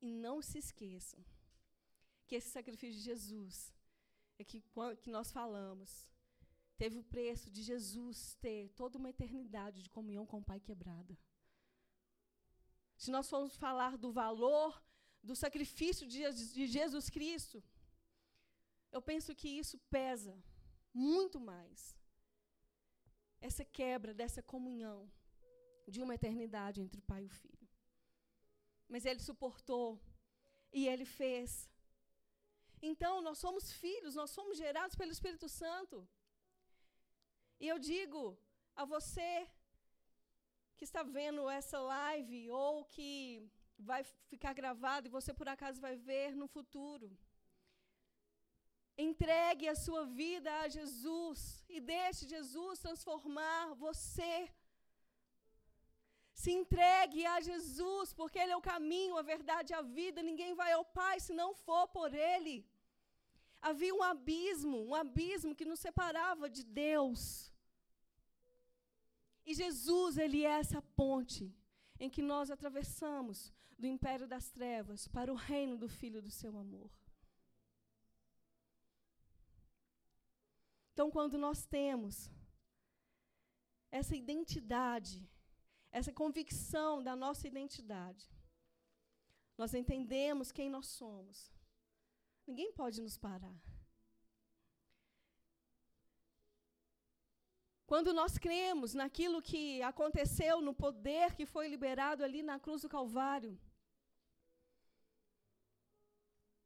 [0.00, 1.24] E não se esqueçam
[2.32, 3.74] que esse sacrifício de Jesus,
[4.38, 4.58] é que,
[5.02, 5.90] que nós falamos,
[6.78, 11.14] teve o preço de Jesus ter toda uma eternidade de comunhão com o Pai quebrada.
[12.96, 14.82] Se nós formos falar do valor
[15.22, 17.62] do sacrifício de Jesus Cristo,
[18.90, 20.34] eu penso que isso pesa
[20.94, 21.94] muito mais.
[23.42, 25.12] Essa quebra dessa comunhão
[25.86, 27.68] de uma eternidade entre o Pai e o Filho.
[28.88, 30.00] Mas ele suportou
[30.72, 31.70] e ele fez.
[32.90, 35.96] Então, nós somos filhos, nós somos gerados pelo Espírito Santo.
[37.62, 38.22] E eu digo
[38.74, 39.32] a você
[40.76, 43.08] que está vendo essa live ou que
[43.78, 44.02] vai
[44.32, 47.08] ficar gravado e você por acaso vai ver no futuro.
[48.96, 54.34] Entregue a sua vida a Jesus e deixe Jesus transformar você.
[56.42, 60.22] Se entregue a Jesus, porque Ele é o caminho, a verdade e a vida.
[60.22, 62.56] Ninguém vai ao Pai se não for por Ele.
[63.70, 67.22] Havia um abismo, um abismo que nos separava de Deus.
[69.46, 71.44] E Jesus, ele é essa ponte.
[72.04, 76.52] em que nós atravessamos do império das trevas para o reino do Filho do seu
[76.58, 76.90] amor.
[80.92, 82.28] Então, quando nós temos
[84.00, 85.16] essa identidade,
[85.92, 88.24] essa convicção da nossa identidade,
[89.56, 91.52] nós entendemos quem nós somos.
[92.46, 93.58] Ninguém pode nos parar.
[97.86, 102.88] Quando nós cremos naquilo que aconteceu, no poder que foi liberado ali na cruz do
[102.88, 103.58] Calvário,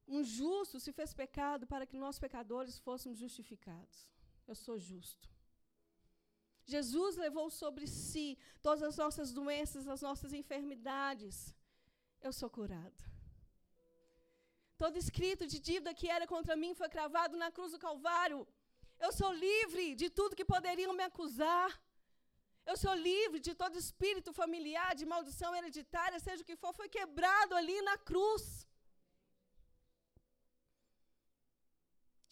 [0.07, 4.09] um justo se fez pecado para que nós, pecadores, fôssemos justificados.
[4.47, 5.29] Eu sou justo.
[6.64, 11.55] Jesus levou sobre si todas as nossas doenças, as nossas enfermidades.
[12.20, 13.16] Eu sou curado.
[14.83, 18.39] Todo escrito de dívida que era contra mim foi cravado na cruz do Calvário.
[19.07, 21.70] Eu sou livre de tudo que poderiam me acusar.
[22.70, 26.89] Eu sou livre de todo espírito familiar, de maldição hereditária, seja o que for, foi
[26.97, 28.45] quebrado ali na cruz.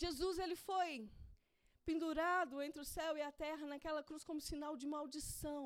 [0.05, 0.89] Jesus ele foi
[1.89, 5.63] pendurado entre o céu e a terra naquela cruz como sinal de maldição.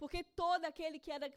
[0.00, 1.28] Porque todo aquele que era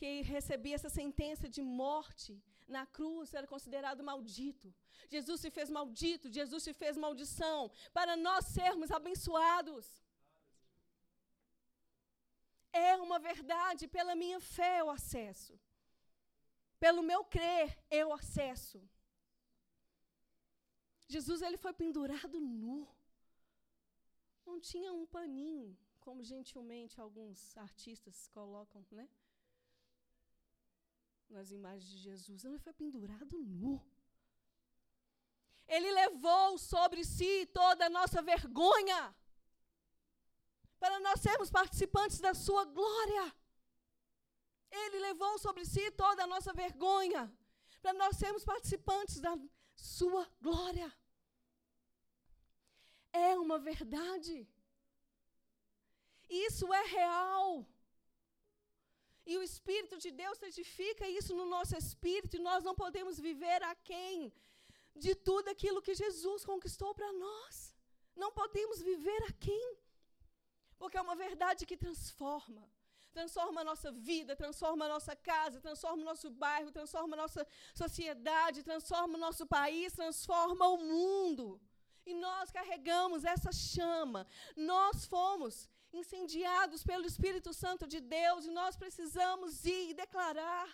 [0.00, 2.32] que recebia essa sentença de morte
[2.66, 4.74] na cruz era considerado maldito.
[5.08, 9.86] Jesus se fez maldito, Jesus se fez maldição para nós sermos abençoados.
[12.72, 15.58] É uma verdade, pela minha fé eu acesso.
[16.78, 18.82] Pelo meu crer eu acesso.
[21.06, 22.88] Jesus ele foi pendurado nu.
[24.44, 29.08] Não tinha um paninho, como gentilmente alguns artistas colocam, né?
[31.28, 32.44] Nas imagens de Jesus.
[32.44, 33.82] Ele foi pendurado nu.
[35.66, 39.14] Ele levou sobre si toda a nossa vergonha,
[40.78, 43.34] para nós sermos participantes da sua glória.
[44.70, 47.32] Ele levou sobre si toda a nossa vergonha,
[47.80, 49.38] para nós sermos participantes da
[49.74, 50.92] sua glória.
[53.12, 54.48] É uma verdade.
[56.28, 57.66] Isso é real.
[59.26, 63.62] E o Espírito de Deus certifica isso no nosso espírito, e nós não podemos viver
[63.62, 64.32] aquém
[65.04, 67.74] de tudo aquilo que Jesus conquistou para nós.
[68.14, 69.68] Não podemos viver aquém,
[70.78, 72.62] porque é uma verdade que transforma
[73.14, 77.46] transforma a nossa vida, transforma a nossa casa, transforma o nosso bairro, transforma a nossa
[77.82, 81.60] sociedade, transforma o nosso país, transforma o mundo.
[82.04, 84.26] E nós carregamos essa chama.
[84.56, 85.68] Nós fomos
[86.00, 90.68] incendiados pelo Espírito Santo de Deus e nós precisamos ir e declarar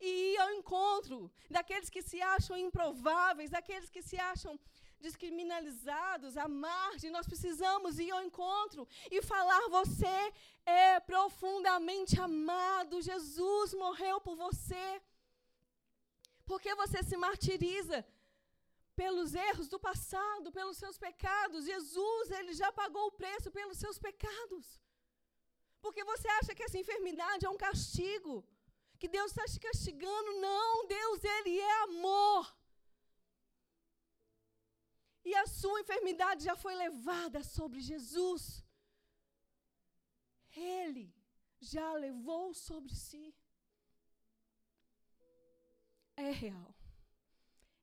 [0.00, 4.58] e ir ao encontro daqueles que se acham improváveis, daqueles que se acham
[4.98, 10.32] descriminalizados, à margem, nós precisamos ir ao encontro e falar: você
[10.64, 14.86] é profundamente amado, Jesus morreu por você.
[16.44, 18.04] Por que você se martiriza?
[19.02, 21.68] Pelos erros do passado, pelos seus pecados.
[21.72, 24.66] Jesus, ele já pagou o preço pelos seus pecados.
[25.84, 28.34] Porque você acha que essa enfermidade é um castigo,
[29.00, 30.40] que Deus está te castigando.
[30.48, 32.42] Não, Deus, ele é amor.
[35.28, 38.42] E a sua enfermidade já foi levada sobre Jesus.
[40.52, 41.06] Ele
[41.72, 43.34] já levou sobre si.
[46.16, 46.74] É real.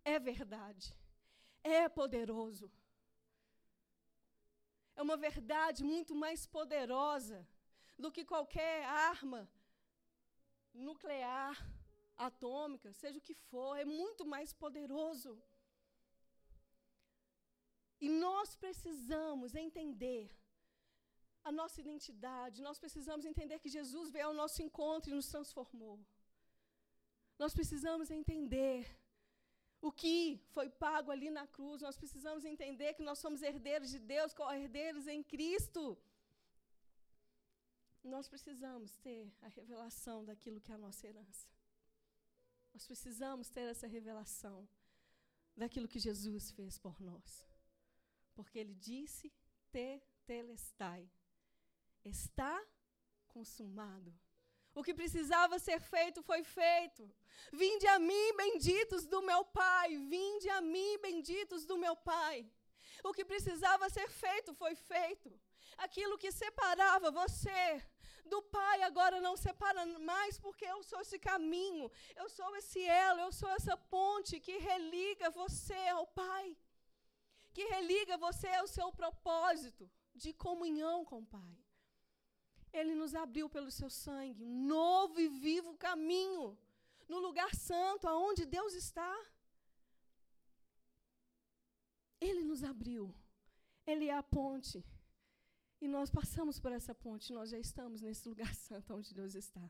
[0.03, 0.88] É verdade.
[1.76, 2.68] É poderoso.
[4.95, 7.39] É uma verdade muito mais poderosa
[8.03, 9.41] do que qualquer arma
[10.89, 11.55] nuclear,
[12.28, 15.32] atômica, seja o que for, é muito mais poderoso.
[18.05, 20.26] E nós precisamos entender
[21.43, 25.95] a nossa identidade, nós precisamos entender que Jesus veio ao nosso encontro e nos transformou.
[27.41, 28.78] Nós precisamos entender
[29.82, 34.00] o que foi pago ali na cruz, nós precisamos entender que nós somos herdeiros de
[34.00, 35.98] Deus, co-herdeiros em Cristo.
[38.04, 41.48] Nós precisamos ter a revelação daquilo que é a nossa herança.
[42.74, 44.68] Nós precisamos ter essa revelação
[45.56, 47.48] daquilo que Jesus fez por nós
[48.38, 49.34] porque ele disse:
[49.72, 51.10] Te telestai.
[52.06, 52.56] Está
[53.28, 54.14] consumado.
[54.78, 57.04] O que precisava ser feito foi feito.
[57.62, 59.90] Vinde a mim, benditos do meu Pai.
[60.14, 62.36] Vinde a mim, benditos do meu Pai.
[63.04, 65.30] O que precisava ser feito foi feito.
[65.86, 67.64] Aquilo que separava você
[68.34, 71.86] do Pai agora não separa mais, porque eu sou esse caminho,
[72.22, 76.48] eu sou esse elo, eu sou essa ponte que religa você ao Pai
[77.58, 81.58] que religa você ao seu propósito de comunhão com o Pai.
[82.72, 86.57] Ele nos abriu pelo seu sangue um novo e vivo caminho
[87.07, 89.13] no lugar santo, aonde Deus está.
[92.20, 93.13] Ele nos abriu.
[93.86, 94.84] Ele é a ponte.
[95.80, 99.70] E nós passamos por essa ponte, nós já estamos nesse lugar santo onde Deus está.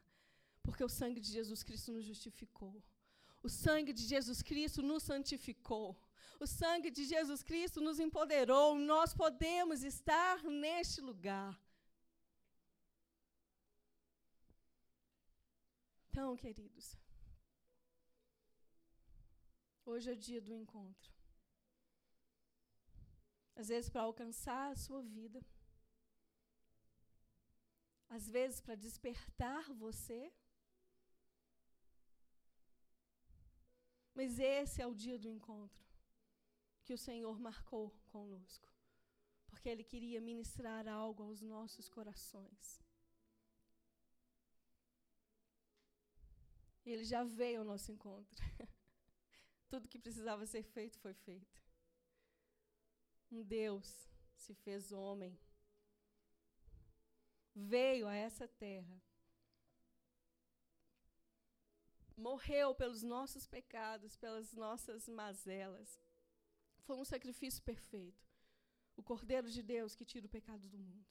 [0.64, 2.82] Porque o sangue de Jesus Cristo nos justificou.
[3.44, 5.96] O sangue de Jesus Cristo nos santificou.
[6.40, 8.76] O sangue de Jesus Cristo nos empoderou.
[8.76, 11.60] Nós podemos estar neste lugar.
[16.18, 16.98] Então, queridos,
[19.86, 21.12] hoje é o dia do encontro.
[23.56, 25.40] Às vezes, para alcançar a sua vida,
[28.10, 30.34] às vezes, para despertar você.
[34.16, 35.86] Mas esse é o dia do encontro
[36.84, 38.68] que o Senhor marcou conosco,
[39.46, 42.87] porque Ele queria ministrar algo aos nossos corações.
[46.92, 48.44] Ele já veio ao nosso encontro.
[49.68, 51.62] Tudo que precisava ser feito foi feito.
[53.30, 55.38] Um Deus se fez homem,
[57.54, 59.02] veio a essa terra,
[62.16, 66.00] morreu pelos nossos pecados, pelas nossas mazelas.
[66.84, 68.26] Foi um sacrifício perfeito.
[68.96, 71.06] O Cordeiro de Deus que tira o pecado do mundo.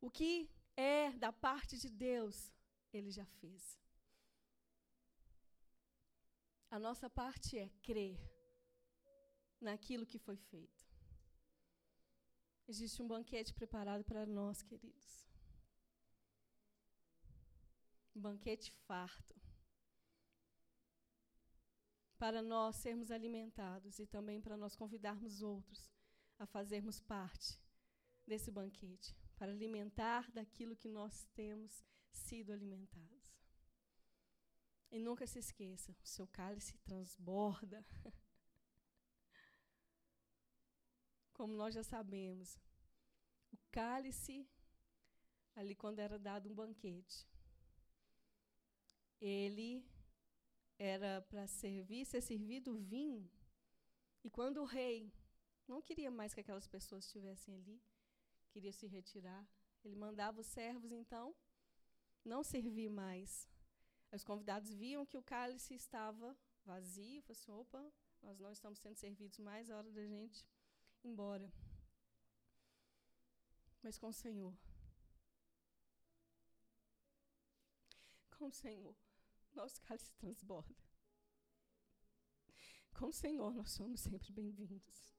[0.00, 2.52] O que é da parte de Deus,
[2.92, 3.80] ele já fez.
[6.70, 8.18] A nossa parte é crer
[9.60, 10.84] naquilo que foi feito.
[12.66, 15.24] Existe um banquete preparado para nós, queridos.
[18.14, 19.34] Um banquete farto.
[22.18, 25.92] Para nós sermos alimentados e também para nós convidarmos outros
[26.38, 27.60] a fazermos parte
[28.26, 33.34] desse banquete para alimentar daquilo que nós temos sido alimentados.
[34.90, 37.84] E nunca se esqueça, o seu cálice transborda.
[41.32, 42.60] Como nós já sabemos,
[43.52, 44.48] o cálice,
[45.56, 47.26] ali quando era dado um banquete,
[49.20, 49.84] ele
[50.78, 53.28] era para servir, ser servido vinho.
[54.22, 55.12] E quando o rei
[55.66, 57.82] não queria mais que aquelas pessoas estivessem ali,
[58.54, 59.44] queria se retirar.
[59.84, 61.34] Ele mandava os servos, então,
[62.24, 63.50] não servir mais.
[64.12, 67.92] Os convidados viam que o cálice estava vazio, falaram assim, opa,
[68.22, 70.46] nós não estamos sendo servidos mais, é hora da gente
[71.02, 71.52] ir embora.
[73.82, 74.56] Mas com o Senhor.
[78.38, 78.96] Com o Senhor,
[79.52, 80.74] nosso cálice transborda.
[82.94, 85.13] Com o Senhor, nós somos sempre bem-vindos.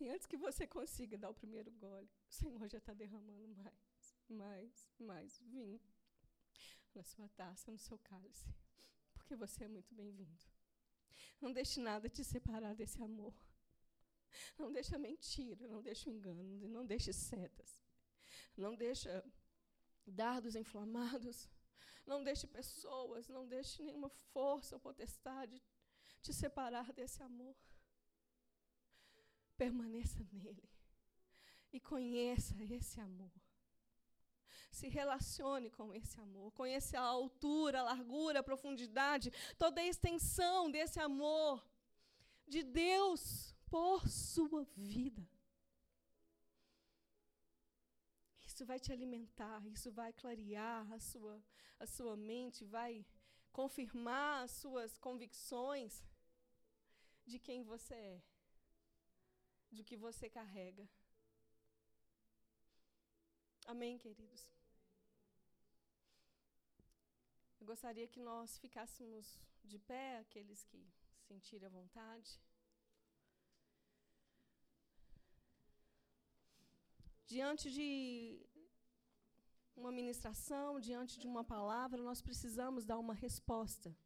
[0.00, 4.16] E antes que você consiga dar o primeiro gole, o Senhor já está derramando mais,
[4.28, 5.80] mais, mais vinho
[6.94, 8.54] na sua taça, no seu cálice.
[9.14, 10.44] Porque você é muito bem-vindo.
[11.40, 13.34] Não deixe nada te separar desse amor.
[14.58, 17.80] Não deixe mentira, não deixe engano, não deixe setas.
[18.56, 19.08] Não deixe
[20.06, 21.48] dardos inflamados.
[22.06, 25.62] Não deixe pessoas, não deixe nenhuma força ou potestade
[26.20, 27.56] te separar desse amor
[29.56, 30.68] permaneça nele
[31.72, 33.32] e conheça esse amor.
[34.70, 40.70] Se relacione com esse amor, conheça a altura, a largura, a profundidade, toda a extensão
[40.70, 41.64] desse amor
[42.46, 45.26] de Deus por sua vida.
[48.44, 51.42] Isso vai te alimentar, isso vai clarear a sua,
[51.78, 53.04] a sua mente, vai
[53.52, 56.04] confirmar as suas convicções
[57.24, 58.33] de quem você é
[59.74, 60.88] do que você carrega.
[63.66, 64.42] Amém, queridos?
[67.60, 69.26] Eu gostaria que nós ficássemos
[69.70, 70.80] de pé, aqueles que
[71.28, 72.30] sentirem a vontade.
[77.26, 77.88] Diante de
[79.74, 83.96] uma ministração, diante de uma palavra, nós precisamos dar uma resposta.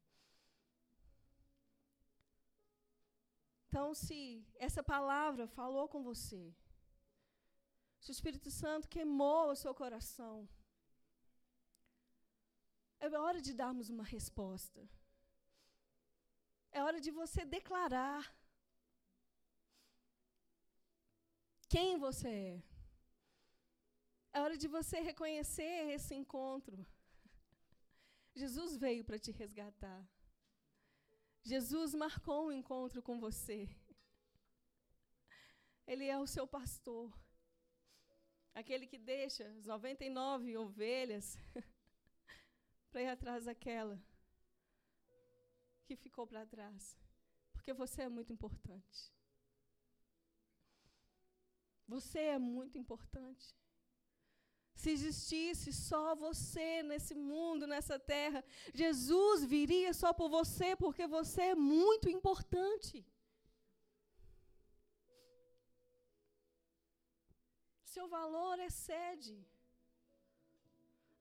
[3.69, 4.19] Então, se
[4.67, 6.43] essa palavra falou com você,
[8.01, 10.49] se o Espírito Santo queimou o seu coração,
[12.99, 14.81] é hora de darmos uma resposta.
[16.73, 18.35] É hora de você declarar
[21.69, 22.63] quem você é.
[24.33, 26.87] É hora de você reconhecer esse encontro.
[28.35, 30.01] Jesus veio para te resgatar.
[31.49, 33.67] Jesus marcou um encontro com você.
[35.87, 37.11] Ele é o seu pastor.
[38.53, 41.39] Aquele que deixa as 99 ovelhas
[42.93, 43.99] para ir atrás daquela
[45.87, 47.01] que ficou para trás.
[47.55, 49.11] Porque você é muito importante.
[51.87, 53.57] Você é muito importante.
[54.81, 58.41] Se existisse só você nesse mundo, nessa terra,
[58.83, 62.97] Jesus viria só por você, porque você é muito importante.
[67.95, 69.37] Seu valor excede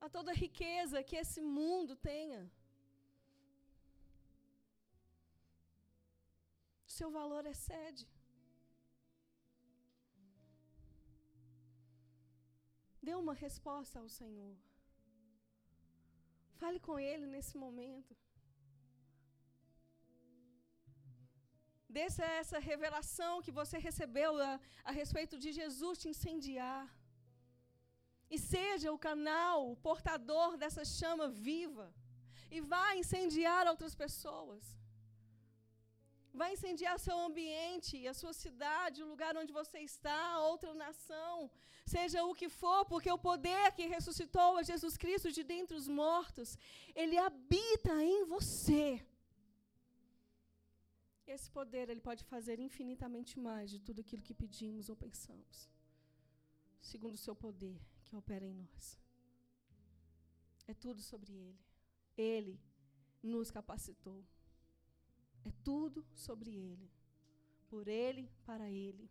[0.04, 2.42] a toda riqueza que esse mundo tenha.
[6.98, 8.06] Seu valor excede.
[13.08, 14.54] Dê uma resposta ao Senhor.
[16.60, 18.12] Fale com Ele nesse momento.
[21.98, 26.84] Deixa essa revelação que você recebeu a, a respeito de Jesus te incendiar.
[28.34, 31.88] E seja o canal, o portador dessa chama viva.
[32.56, 34.77] E vá incendiar outras pessoas.
[36.40, 41.50] Vai incendiar seu ambiente, a sua cidade, o lugar onde você está, outra nação,
[41.94, 45.88] seja o que for, porque o poder que ressuscitou a Jesus Cristo de dentre os
[46.02, 46.48] mortos,
[47.02, 48.86] ele habita em você.
[51.34, 55.56] Esse poder ele pode fazer infinitamente mais de tudo aquilo que pedimos ou pensamos,
[56.90, 58.84] segundo o seu poder que opera em nós.
[60.66, 61.58] É tudo sobre ele.
[62.16, 62.54] Ele
[63.22, 64.18] nos capacitou.
[65.44, 66.90] É tudo sobre ele.
[67.68, 69.10] Por ele, para ele.